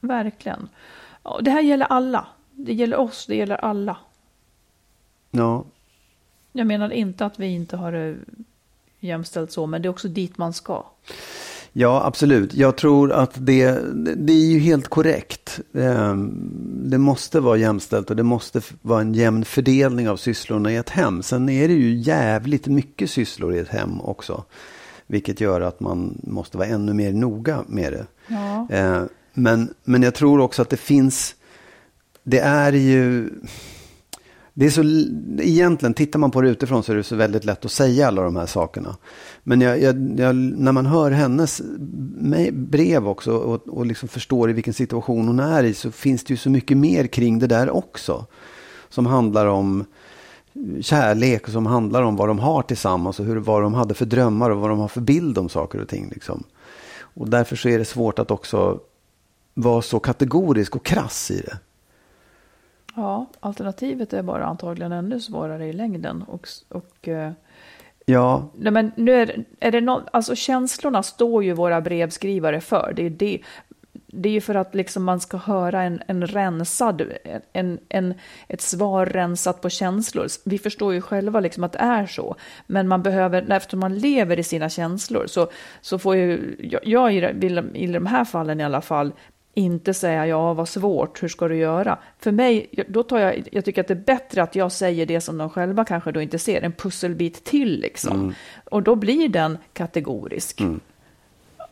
[0.00, 0.68] Verkligen.
[1.40, 2.26] Det här gäller alla.
[2.50, 3.96] Det gäller oss, det gäller alla.
[5.30, 5.64] Ja.
[6.52, 8.16] Jag menar inte att vi inte har det
[9.00, 10.84] jämställt så, men det är också dit man ska.
[11.72, 12.54] Ja, absolut.
[12.54, 13.78] Jag tror att det,
[14.16, 15.60] det är ju helt korrekt.
[15.74, 16.50] Ehm,
[16.90, 20.90] det måste vara jämställt och det måste vara en jämn fördelning av sysslorna i ett
[20.90, 21.22] hem.
[21.22, 24.44] Sen är det ju jävligt mycket sysslor i ett hem också.
[25.06, 28.06] Vilket gör att man måste vara ännu mer noga med det.
[28.26, 28.68] Ja.
[28.70, 31.34] Ehm, men, men jag tror också att det finns,
[32.22, 33.30] det är ju
[34.60, 34.82] det är så,
[35.42, 38.22] egentligen, tittar man på det utifrån så är det så väldigt lätt att säga alla
[38.22, 38.96] de här sakerna.
[39.42, 41.62] Men jag, jag, jag, när man hör hennes
[42.52, 46.32] brev också och, och liksom förstår i vilken situation hon är i så finns det
[46.32, 48.26] ju så mycket mer kring det där också.
[48.88, 49.84] Som handlar om
[50.54, 53.94] eh, kärlek och som handlar om vad de har tillsammans och hur, vad de hade
[53.94, 56.08] för drömmar och vad de har för bild om saker och ting.
[56.10, 56.44] Liksom.
[57.00, 58.80] Och därför så är det svårt att också
[59.54, 61.58] vara så kategorisk och krass i det.
[62.96, 66.22] Ja, alternativet är bara antagligen ännu svårare i längden.
[66.22, 67.32] Och, och, eh,
[68.06, 68.50] ja.
[68.54, 72.92] Nej, men nu är, är det no, alltså känslorna står ju våra brevskrivare för.
[72.96, 73.38] Det är det.
[74.12, 77.02] Det är ju för att liksom man ska höra en, en rensad,
[77.52, 78.14] en, en,
[78.48, 80.26] ett svar rensat på känslor.
[80.44, 82.36] Vi förstår ju själva liksom att det är så.
[82.66, 87.14] Men man behöver, eftersom man lever i sina känslor, så, så får ju jag, jag
[87.14, 87.16] i,
[87.74, 89.12] i de här fallen i alla fall
[89.54, 91.98] inte säga ja, vad svårt, hur ska du göra?
[92.18, 95.20] För mig, då tar jag, jag tycker att det är bättre att jag säger det
[95.20, 98.20] som de själva kanske då inte ser, en pusselbit till liksom.
[98.20, 98.34] Mm.
[98.64, 100.60] Och då blir den kategorisk.
[100.60, 100.80] Mm.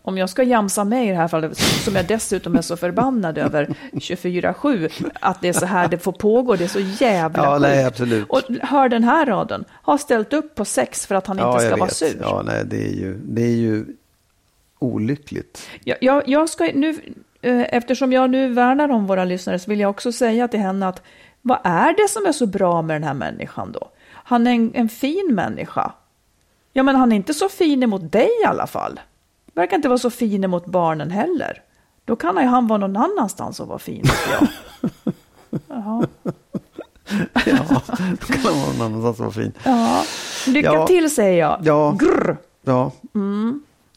[0.03, 3.39] om jag ska jamsa mig i det här fallet, som jag dessutom är så förbannad
[3.47, 7.59] över 24-7, att det är så här det får pågå, det är så jävla Ja,
[7.59, 8.29] nej, absolut.
[8.29, 11.59] Och hör den här raden, har ställt upp på sex för att han inte Ja,
[11.59, 11.97] ska jag vara vet.
[11.97, 12.19] sur.
[12.21, 13.87] Ja, nej, det är ju, det är ju
[14.79, 15.67] olyckligt.
[15.85, 16.97] Jag, jag, jag ska nu,
[17.43, 21.03] eftersom jag nu värnar om våra lyssnare så vill jag också säga till henne att
[21.43, 23.89] vad är det som är så bra med den här människan då?
[24.13, 25.93] Han är en, en fin människa.
[26.73, 29.01] Ja, men han är inte så fin emot dig i alla fall.
[29.55, 31.63] Verkar inte vara så fin emot barnen heller.
[32.05, 34.05] Då kan ju han vara någon annanstans och vara fin,
[34.41, 34.49] jag.
[35.69, 36.07] Jaha.
[37.47, 37.67] Ja,
[38.21, 39.53] då kan det vara någon annanstans som var fin.
[39.65, 40.03] Ja.
[40.47, 40.87] Lycka Ja.
[40.87, 41.59] till säger jag.
[41.63, 41.97] Ja.
[42.01, 42.37] Grr.
[42.63, 42.93] Ja,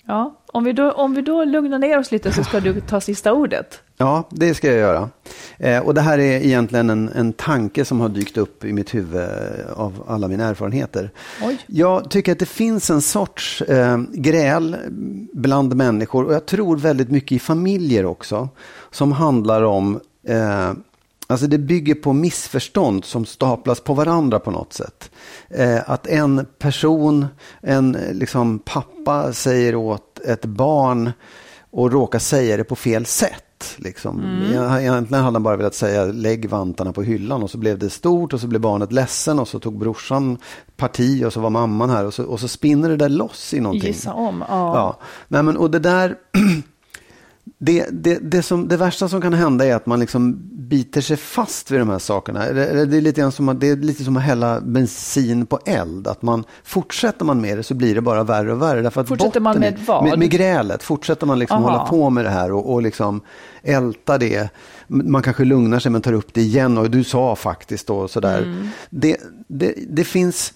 [0.05, 0.35] Ja.
[0.53, 3.33] Om, vi då, om vi då lugnar ner oss lite så ska du ta sista
[3.33, 3.81] ordet.
[3.97, 5.09] Ja, det ska jag göra.
[5.57, 8.93] Eh, och det här är egentligen en, en tanke som har dykt upp i mitt
[8.93, 11.09] huvud eh, av alla mina erfarenheter.
[11.43, 11.57] Oj.
[11.67, 14.77] Jag tycker att det finns en sorts eh, gräl
[15.33, 18.49] bland människor och jag tror väldigt mycket i familjer också.
[18.91, 20.71] Som handlar om, eh,
[21.31, 25.11] alltså det bygger på missförstånd som staplas på varandra på något sätt.
[25.49, 27.25] Eh, att en person,
[27.61, 31.11] en eh, liksom pappa säger åt ett barn
[31.71, 33.43] och råkar säga det på fel sätt.
[33.77, 34.41] Liksom.
[34.53, 37.89] Jag- Egentligen hade han bara velat säga lägg vantarna på hyllan och så blev det
[37.89, 40.37] stort och så blev barnet ledsen och så tog brorsan
[40.77, 43.59] parti och så var mamman här och så, och så spinner det där loss i
[43.59, 43.87] någonting.
[43.87, 44.43] Gissa om.
[44.49, 44.75] Ja.
[44.75, 46.15] Ja, Nej, men, och det där
[47.63, 51.17] det, det, det, som, det värsta som kan hända är att man liksom biter sig
[51.17, 52.45] fast vid de här sakerna.
[52.45, 56.07] Eller Det är lite, som att, det är lite som att hälla bensin på eld.
[56.07, 58.81] Att man, fortsätter man med det så blir det bara värre och värre.
[58.81, 60.03] Därför att Fortsätter man med i- vad?
[60.03, 60.83] Med, med grälet.
[60.83, 61.71] Fortsätter man liksom Aha.
[61.71, 63.21] hålla på med det här och, och liksom
[63.63, 64.49] älta det.
[64.87, 66.77] Man kanske lugnar sig men tar upp det igen.
[66.77, 68.37] Och du sa faktiskt då sådär.
[68.41, 68.67] Mm.
[68.89, 70.53] Det, det, det finns...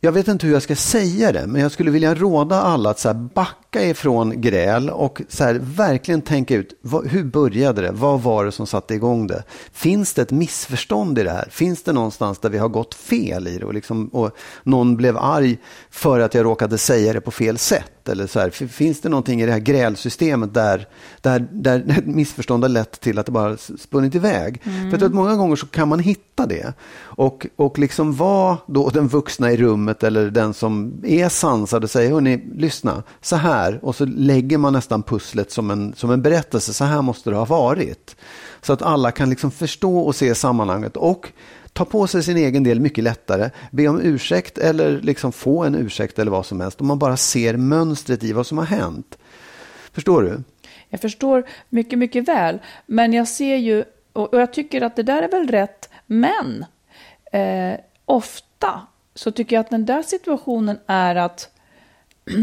[0.00, 2.98] Jag vet inte hur jag ska säga det, men jag skulle vilja råda alla att
[2.98, 7.90] så här backa ifrån gräl och så här verkligen tänka ut vad, hur började det?
[7.92, 9.44] Vad var det som satte igång det?
[9.72, 11.48] Finns det ett missförstånd i det här?
[11.50, 14.30] Finns det någonstans där vi har gått fel i det och, liksom, och
[14.62, 15.58] någon blev arg
[15.90, 18.08] för att jag råkade säga det på fel sätt?
[18.08, 20.88] Eller så här, finns det någonting i det här grälsystemet där,
[21.20, 24.62] där, där missförstånd har lett till att det bara spunnit iväg?
[24.90, 26.72] För att många gånger så kan man hitta det.
[27.00, 31.90] Och, och liksom vara då den vuxna i rummet eller den som är sansad och
[31.90, 33.57] säger, hörni, lyssna, så här.
[33.82, 37.36] Och så lägger man nästan pusslet som en, som en berättelse, så här måste det
[37.36, 38.16] ha varit.
[38.60, 40.96] Så att alla kan liksom förstå och se sammanhanget.
[40.96, 41.32] Och
[41.72, 45.74] ta på sig sin egen del mycket lättare, be om ursäkt eller liksom få en
[45.74, 46.80] ursäkt eller vad som helst.
[46.80, 49.18] Om man bara ser mönstret i vad som har hänt.
[49.92, 50.42] Förstår du?
[50.88, 52.58] Jag förstår mycket, mycket väl.
[52.86, 56.64] Men jag ser ju, och och jag tycker att det där är väl rätt, men
[57.32, 61.50] eh, ofta så tycker jag att den där situationen är att,
[62.30, 62.34] eh,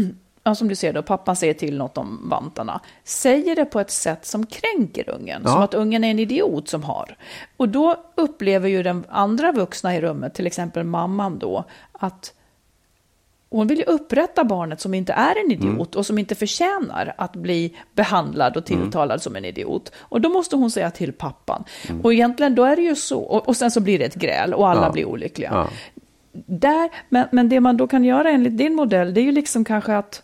[0.46, 3.90] ja, som du ser då, pappan säger till något om vantarna, säger det på ett
[3.90, 5.50] sätt som kränker ungen, Ja.
[5.50, 7.16] som att ungen är en idiot som har.
[7.56, 12.32] Och då upplever ju den andra vuxna i rummet, till exempel mamman då, att
[13.50, 17.32] hon vill ju upprätta barnet som inte är en idiot och som inte förtjänar att
[17.36, 19.92] bli behandlad och tilltalad som en idiot.
[19.98, 21.64] Och då måste hon säga till pappan.
[22.02, 24.54] Och egentligen då är det ju så, och, och sen så blir det ett gräl
[24.54, 24.92] och alla Ja.
[24.92, 25.50] blir olyckliga.
[25.52, 25.68] Ja.
[26.46, 29.64] Där, men, men det man då kan göra enligt din modell, det är ju liksom
[29.64, 30.22] kanske att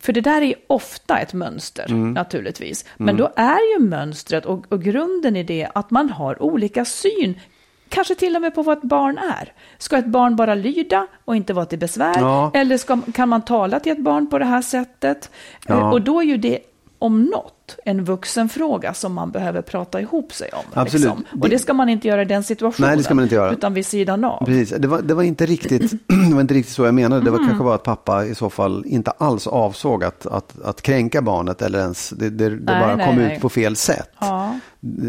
[0.00, 2.84] för det där är ju ofta ett mönster naturligtvis.
[2.96, 7.40] Men då är ju mönstret och, och grunden i det att man har olika syn.
[7.88, 9.52] Kanske till och med på vad ett barn är.
[9.78, 12.14] Ska ett barn bara lyda och inte vara till besvär?
[12.20, 12.50] Ja.
[12.54, 15.30] Eller ska, kan man tala till ett barn på det här sättet?
[15.66, 15.74] Ja.
[15.74, 16.58] Eh, Och då är ju det
[16.98, 20.64] om något en vuxenfråga som man behöver prata ihop sig om.
[20.74, 21.04] Absolut.
[21.04, 21.40] Liksom.
[21.42, 22.88] Och det ska man inte göra i den situationen.
[22.88, 23.52] Nej, det ska man inte göra.
[23.52, 24.44] Utan vid sidan av.
[24.44, 24.74] Precis.
[24.78, 25.92] Det, var, det, var inte riktigt,
[26.28, 27.24] det var inte riktigt så jag menade.
[27.24, 27.48] Det var Mm.
[27.48, 31.62] kanske var att pappa i så fall inte alls avsåg att, att, att kränka barnet
[31.62, 33.34] eller ens det, det, det Nej, bara nej, kom nej.
[33.36, 34.10] ut på fel sätt.
[34.18, 34.58] Ja.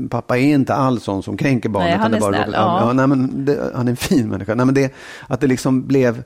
[0.09, 1.89] Pappa är inte alls sån som kränker barnet.
[1.89, 2.85] Nej, han är bara snäll, råkade- ja.
[2.87, 4.55] ja, nej, men det, han är en fin människa.
[4.55, 4.93] Nej, men det,
[5.27, 6.23] att det liksom blev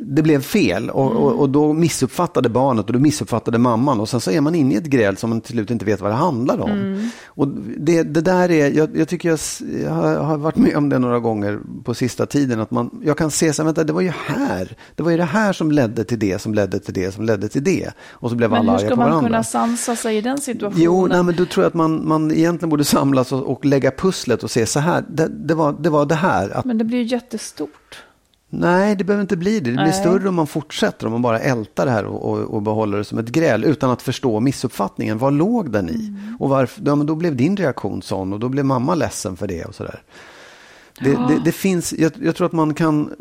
[0.00, 4.20] det blev fel och, och, och då missuppfattade barnet och då missuppfattade mamman och sen
[4.20, 6.14] så är man inne i ett gräl som man till slut inte vet vad det
[6.14, 6.70] handlar om.
[6.70, 7.08] Mm.
[7.26, 9.38] Och det, det där är, jag, jag tycker jag,
[9.82, 9.90] jag
[10.22, 13.52] har, varit med om det några gånger på sista tiden, att man, jag kan se
[13.52, 16.18] så här, vänta, det var ju här, det var ju det här som ledde till
[16.18, 17.90] det, som ledde till det, som ledde till det.
[18.10, 19.28] Och så blev Men alla hur arga ska på man varandra.
[19.28, 20.82] kunna sansa sig i den situationen?
[20.82, 23.90] Jo, nej, men då tror jag att man, man egentligen borde samlas och, och lägga
[23.90, 26.50] pusslet och se så här, det, det, var, det var det här.
[26.50, 28.04] Att, Men det blir ju jättestort.
[28.48, 29.70] Nej, det behöver inte bli det.
[29.70, 29.92] Det blir Nej.
[29.92, 33.04] större om man fortsätter, om man bara ältar det här och, och, och behåller det
[33.04, 35.18] som ett gräl utan att förstå missuppfattningen.
[35.18, 36.06] Vad låg den i?
[36.06, 36.36] Mm.
[36.40, 39.64] Och varför, ja, då blev din reaktion sån och då blev mamma ledsen för det
[39.64, 40.02] och sådär.
[41.00, 43.14] Det, det, det finns, jag, jag tror att man kan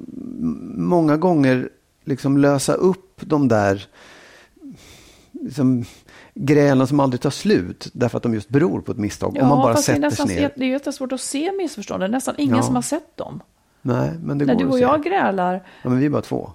[0.78, 1.69] många gånger
[2.05, 3.88] liksom lösa upp de där
[5.32, 5.86] liksom,
[6.34, 9.38] grälen som aldrig tar slut därför att de just beror på ett misstag.
[9.41, 10.53] om man bara sätter sig ner.
[10.55, 12.01] det är jättesvårt att se missförstånd.
[12.01, 12.63] Det är nästan ingen Ja.
[12.63, 13.41] som har sett dem.
[13.88, 16.51] Nej, men det När går du och jag grälar, Ja, men vi är bara två.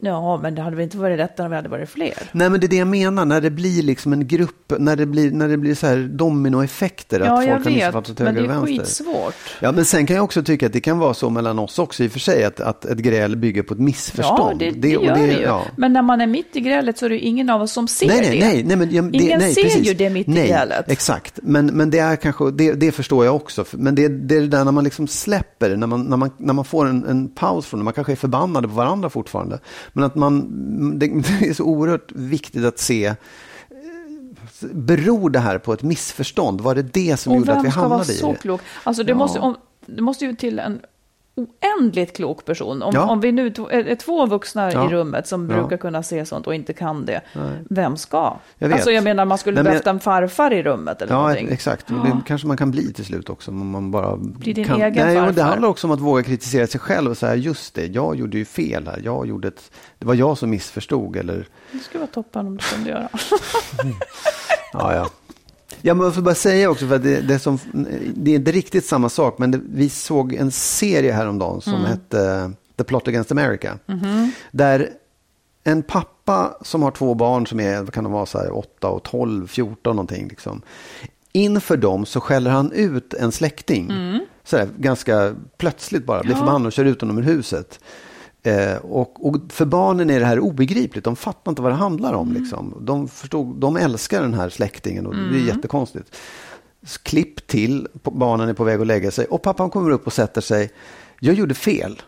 [0.00, 2.12] Ja, men det hade väl inte varit rätt om vi hade varit fler.
[2.32, 3.24] Nej, men det är det jag menar.
[3.24, 7.20] När det blir liksom en grupp, när det blir, när det blir så här dominoeffekter.
[7.20, 8.84] Ja, att jag folk kan vet, missuppfatta åt men höger det är och vänster.
[8.84, 9.34] skitsvårt.
[9.60, 12.04] Ja, men sen kan jag också tycka att det kan vara så mellan oss också
[12.04, 12.44] i och för sig.
[12.44, 14.58] Att, att ett gräl bygger på ett Ja, missförstånd.
[14.60, 15.40] det, det, och gör det ju.
[15.40, 15.62] ja.
[15.76, 17.88] Men när man är mitt i grälet så är det ju ingen av oss som
[17.88, 18.28] ser Nej, det.
[18.28, 19.88] nej, nej, nej, men jag- det, Ingen nej, ser precis.
[19.90, 20.90] ju det mitt i nej, grälet.
[20.90, 23.64] Exakt, men, men det är kanske, det, det förstår jag också.
[23.72, 26.54] Men det, det är det där när man liksom släpper, när man, när man, när
[26.54, 29.58] man får en, en paus från det, man kanske är förbannade på varandra fortfarande.
[29.92, 33.14] Men att man, det, det är så oerhört viktigt att se, eh,
[34.72, 36.60] beror det här på ett missförstånd?
[36.60, 38.38] Var det det som Och gjorde att vem vi ska vara hamnade i så det?
[38.38, 38.60] klok?
[38.84, 39.16] Alltså det, Ja.
[39.16, 40.80] måste, om, det måste ju till en
[41.38, 42.82] oändligt klok person.
[42.82, 43.08] Om, Ja.
[43.10, 44.86] om vi nu är, två vuxna Ja.
[44.86, 45.56] i rummet som Ja.
[45.56, 47.20] brukar kunna se sånt och inte kan det,
[47.70, 48.36] vem ska?
[48.58, 48.74] Jag vet.
[48.74, 51.48] Alltså jag menar, man skulle Nej, men behövt en farfar i rummet eller Ja, någonting.
[51.48, 51.90] exakt.
[51.90, 53.50] Och Det kanske man kan bli till slut också.
[53.50, 54.82] Om man bara Bli din kan.
[54.82, 55.48] egen Nej, och Det farfar.
[55.50, 58.44] handlar också om att våga kritisera sig själv och säga just det, jag gjorde ju
[58.44, 59.00] fel här.
[59.04, 61.16] Jag gjorde ett, det var jag som missförstod.
[61.16, 63.08] Eller, Det skulle vara toppen om du kunde göra.
[64.72, 65.06] ja, ja.
[65.82, 67.58] Ja, men jag får bara säga också, för att det, det, som,
[68.14, 72.52] det är inte riktigt samma sak, men det, vi såg en serie häromdagen som hette
[72.76, 73.78] The Plot Against America.
[74.50, 74.90] Där
[75.64, 78.88] en pappa som har två barn som är, vad kan de vara, så här, 8
[78.88, 80.28] och 12, 14 någonting.
[80.28, 80.62] Liksom.
[81.32, 83.92] Inför dem så skäller han ut en släkting.
[84.44, 87.80] Så här, ganska plötsligt bara, blir förbannad och kör ut honom ur huset.
[88.42, 91.04] Eh, och, och för barnen är det här obegripligt.
[91.04, 92.32] De fattar inte vad det handlar om.
[92.32, 92.74] Liksom.
[92.80, 96.16] De, förstod, de älskar den här släktingen och det är jättekonstigt.
[97.02, 100.40] Klipp till, barnen är på väg att lägga sig och pappan kommer upp och sätter
[100.40, 100.70] sig.
[101.20, 102.02] Jag gjorde fel.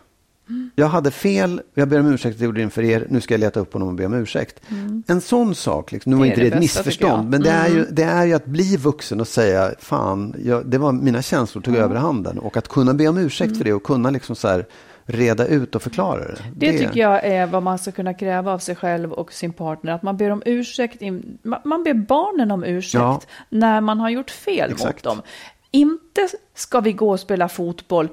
[0.75, 3.39] Jag hade fel, jag ber om ursäkt, jag gjorde det inför er, nu ska jag
[3.39, 4.61] leta upp honom och be om ursäkt.
[5.07, 7.85] En sån sak, liksom, nu var inte det det ett missförstånd, men det är, ju,
[7.91, 11.75] det är ju att bli vuxen och säga, fan, jag, det var mina känslor tog
[11.75, 12.39] över handen.
[12.39, 14.65] Och att kunna be om ursäkt för det och kunna liksom så här,
[15.05, 16.37] reda ut och förklara det.
[16.55, 19.91] Det tycker jag är vad man ska kunna kräva av sig själv och sin partner.
[19.91, 21.01] Att man ber om ursäkt.
[21.01, 23.21] in- ma- Man ber barnen om ursäkt Ja.
[23.49, 24.95] när man har gjort fel Exakt.
[24.95, 25.21] mot dem.
[25.71, 28.09] Inte ska vi gå och spela fotboll.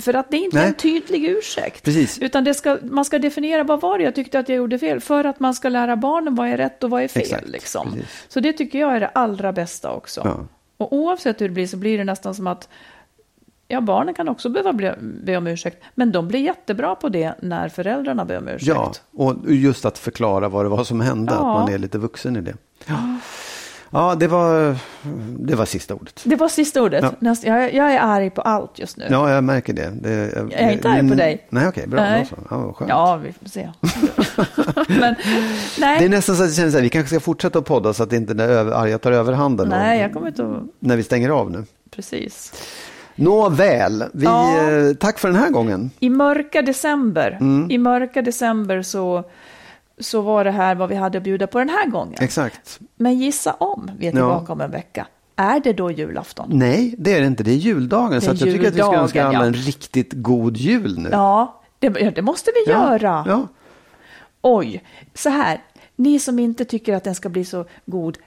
[0.00, 0.66] För att det är inte Nej.
[0.68, 1.84] en tydlig ursäkt.
[1.84, 2.18] Precis.
[2.18, 5.00] Utan det ska, man ska definiera vad var det jag tyckte att jag gjorde fel.
[5.00, 7.22] För att man ska lära barnen vad är rätt och vad är fel.
[7.22, 7.94] Exakt, liksom.
[8.28, 10.20] Så det tycker jag är det allra bästa också.
[10.24, 10.46] Ja.
[10.76, 12.68] Och oavsett hur det blir så blir det nästan som att
[13.72, 17.34] Ja, barnen kan också behöva bli, be om ursäkt, men de blir jättebra på det
[17.40, 18.66] när föräldrarna ber om ursäkt.
[18.68, 21.38] Ja, och just att förklara vad det var som hände, Ja.
[21.38, 22.54] att man är lite vuxen i det.
[22.86, 22.94] Ja,
[23.90, 24.76] ja det, var,
[25.38, 26.20] det var sista ordet.
[26.24, 27.04] Det var sista ordet.
[27.20, 27.34] Ja.
[27.42, 29.06] Jag, jag är arg på allt just nu.
[29.10, 29.90] Ja, jag märker det.
[30.02, 31.46] det Jag är inte arg på dig.
[31.48, 32.00] Nej, okej, bra.
[32.00, 32.26] Nej.
[32.50, 32.88] Ja, skönt.
[32.88, 33.70] Ja, vi får se.
[35.00, 35.14] men
[35.80, 37.64] nej, Det är nästan så att jag känner så här, vi kanske ska fortsätta att
[37.64, 39.68] podda så att inte det över, arga tar överhanden.
[39.68, 40.62] nej, och- jag kommer inte att...
[40.78, 41.64] När vi stänger av nu.
[41.90, 42.52] Precis.
[43.14, 44.70] Nåväl, vi, Ja.
[44.70, 45.90] eh, tack för den här gången.
[46.00, 47.70] I mörka december, Mm.
[47.70, 49.24] i mörka december så,
[49.98, 52.16] så var det här vad vi hade att bjuda på den här gången.
[52.20, 52.80] Exakt.
[52.96, 54.16] Men gissa om vi är Ja.
[54.16, 55.06] tillbaka om en vecka.
[55.36, 56.48] Är det då julafton?
[56.52, 57.42] Nej, det är det inte.
[57.42, 58.20] Det är juldagen.
[58.20, 59.44] så är att jag tycker att vi ska juldagen, önska alla ja.
[59.44, 61.08] en riktigt god jul nu.
[61.12, 63.24] Ja, det, ja, det måste vi göra.
[63.28, 63.48] Ja.
[64.42, 64.82] Oj,
[65.14, 65.60] så här,
[65.96, 68.18] ni som inte tycker att den ska bli så god,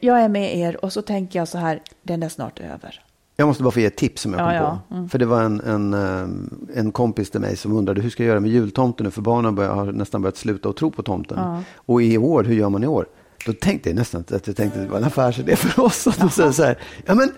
[0.00, 3.00] jag är med er och så tänker jag så här, den är snart över.
[3.36, 4.80] Jag måste bara få ge ett tips som jag Ja, kom ja.
[4.88, 4.94] på.
[4.94, 5.08] Mm.
[5.08, 8.28] För det var en, en, eh, en kompis till mig som undrade hur ska jag
[8.28, 9.10] göra med jultomten nu?
[9.10, 11.38] För barnen börjar, har nästan börjat sluta att tro på tomten.
[11.76, 13.06] Och i år, hur gör man i år?
[13.46, 16.06] Då tänkte jag nästan att jag tänkte att det var en affärsidé för oss.
[16.06, 17.32] Att säga så här, ja men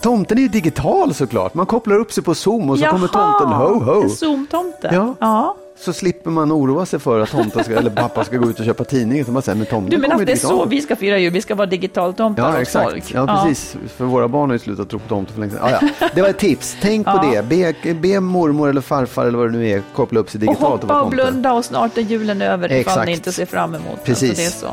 [0.00, 1.54] tomten är ju digital såklart.
[1.54, 4.02] Man kopplar upp sig på Zoom och så kommer tomten ho ho.
[4.02, 5.14] en Zoom-tomte.
[5.20, 5.56] Ja.
[5.78, 5.84] Ja.
[5.84, 8.64] Så slipper man oroa sig för att tomten ska, eller pappa ska gå ut och
[8.66, 9.24] köpa tidningen.
[9.24, 10.54] Så man säger, men tomten Du menar att det är digitalt.
[10.62, 11.32] så vi ska fira jul?
[11.32, 12.90] Vi ska vara digitaltomtar Ja, åt exakt.
[12.90, 13.04] folk?
[13.14, 13.76] Ja, precis.
[13.96, 15.68] För våra barn har ju slutat tro på tomten för länge sedan.
[15.70, 16.08] Ja, ja.
[16.14, 16.76] Det var ett tips.
[16.80, 17.42] Tänk på Ja.
[17.42, 17.74] det.
[17.82, 20.72] Be, be mormor eller farfar eller vad det nu är koppla upp sig Och digitalt
[20.82, 21.14] hoppa vara och tomte.
[21.16, 23.06] blunda och snart är julen över ifall Exakt.
[23.06, 24.36] ni inte ser fram emot Precis.
[24.38, 24.50] den.
[24.50, 24.66] Så.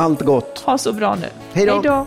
[0.00, 0.62] Allt gott.
[0.66, 1.26] Ha så bra nu.
[1.52, 2.06] Hej då.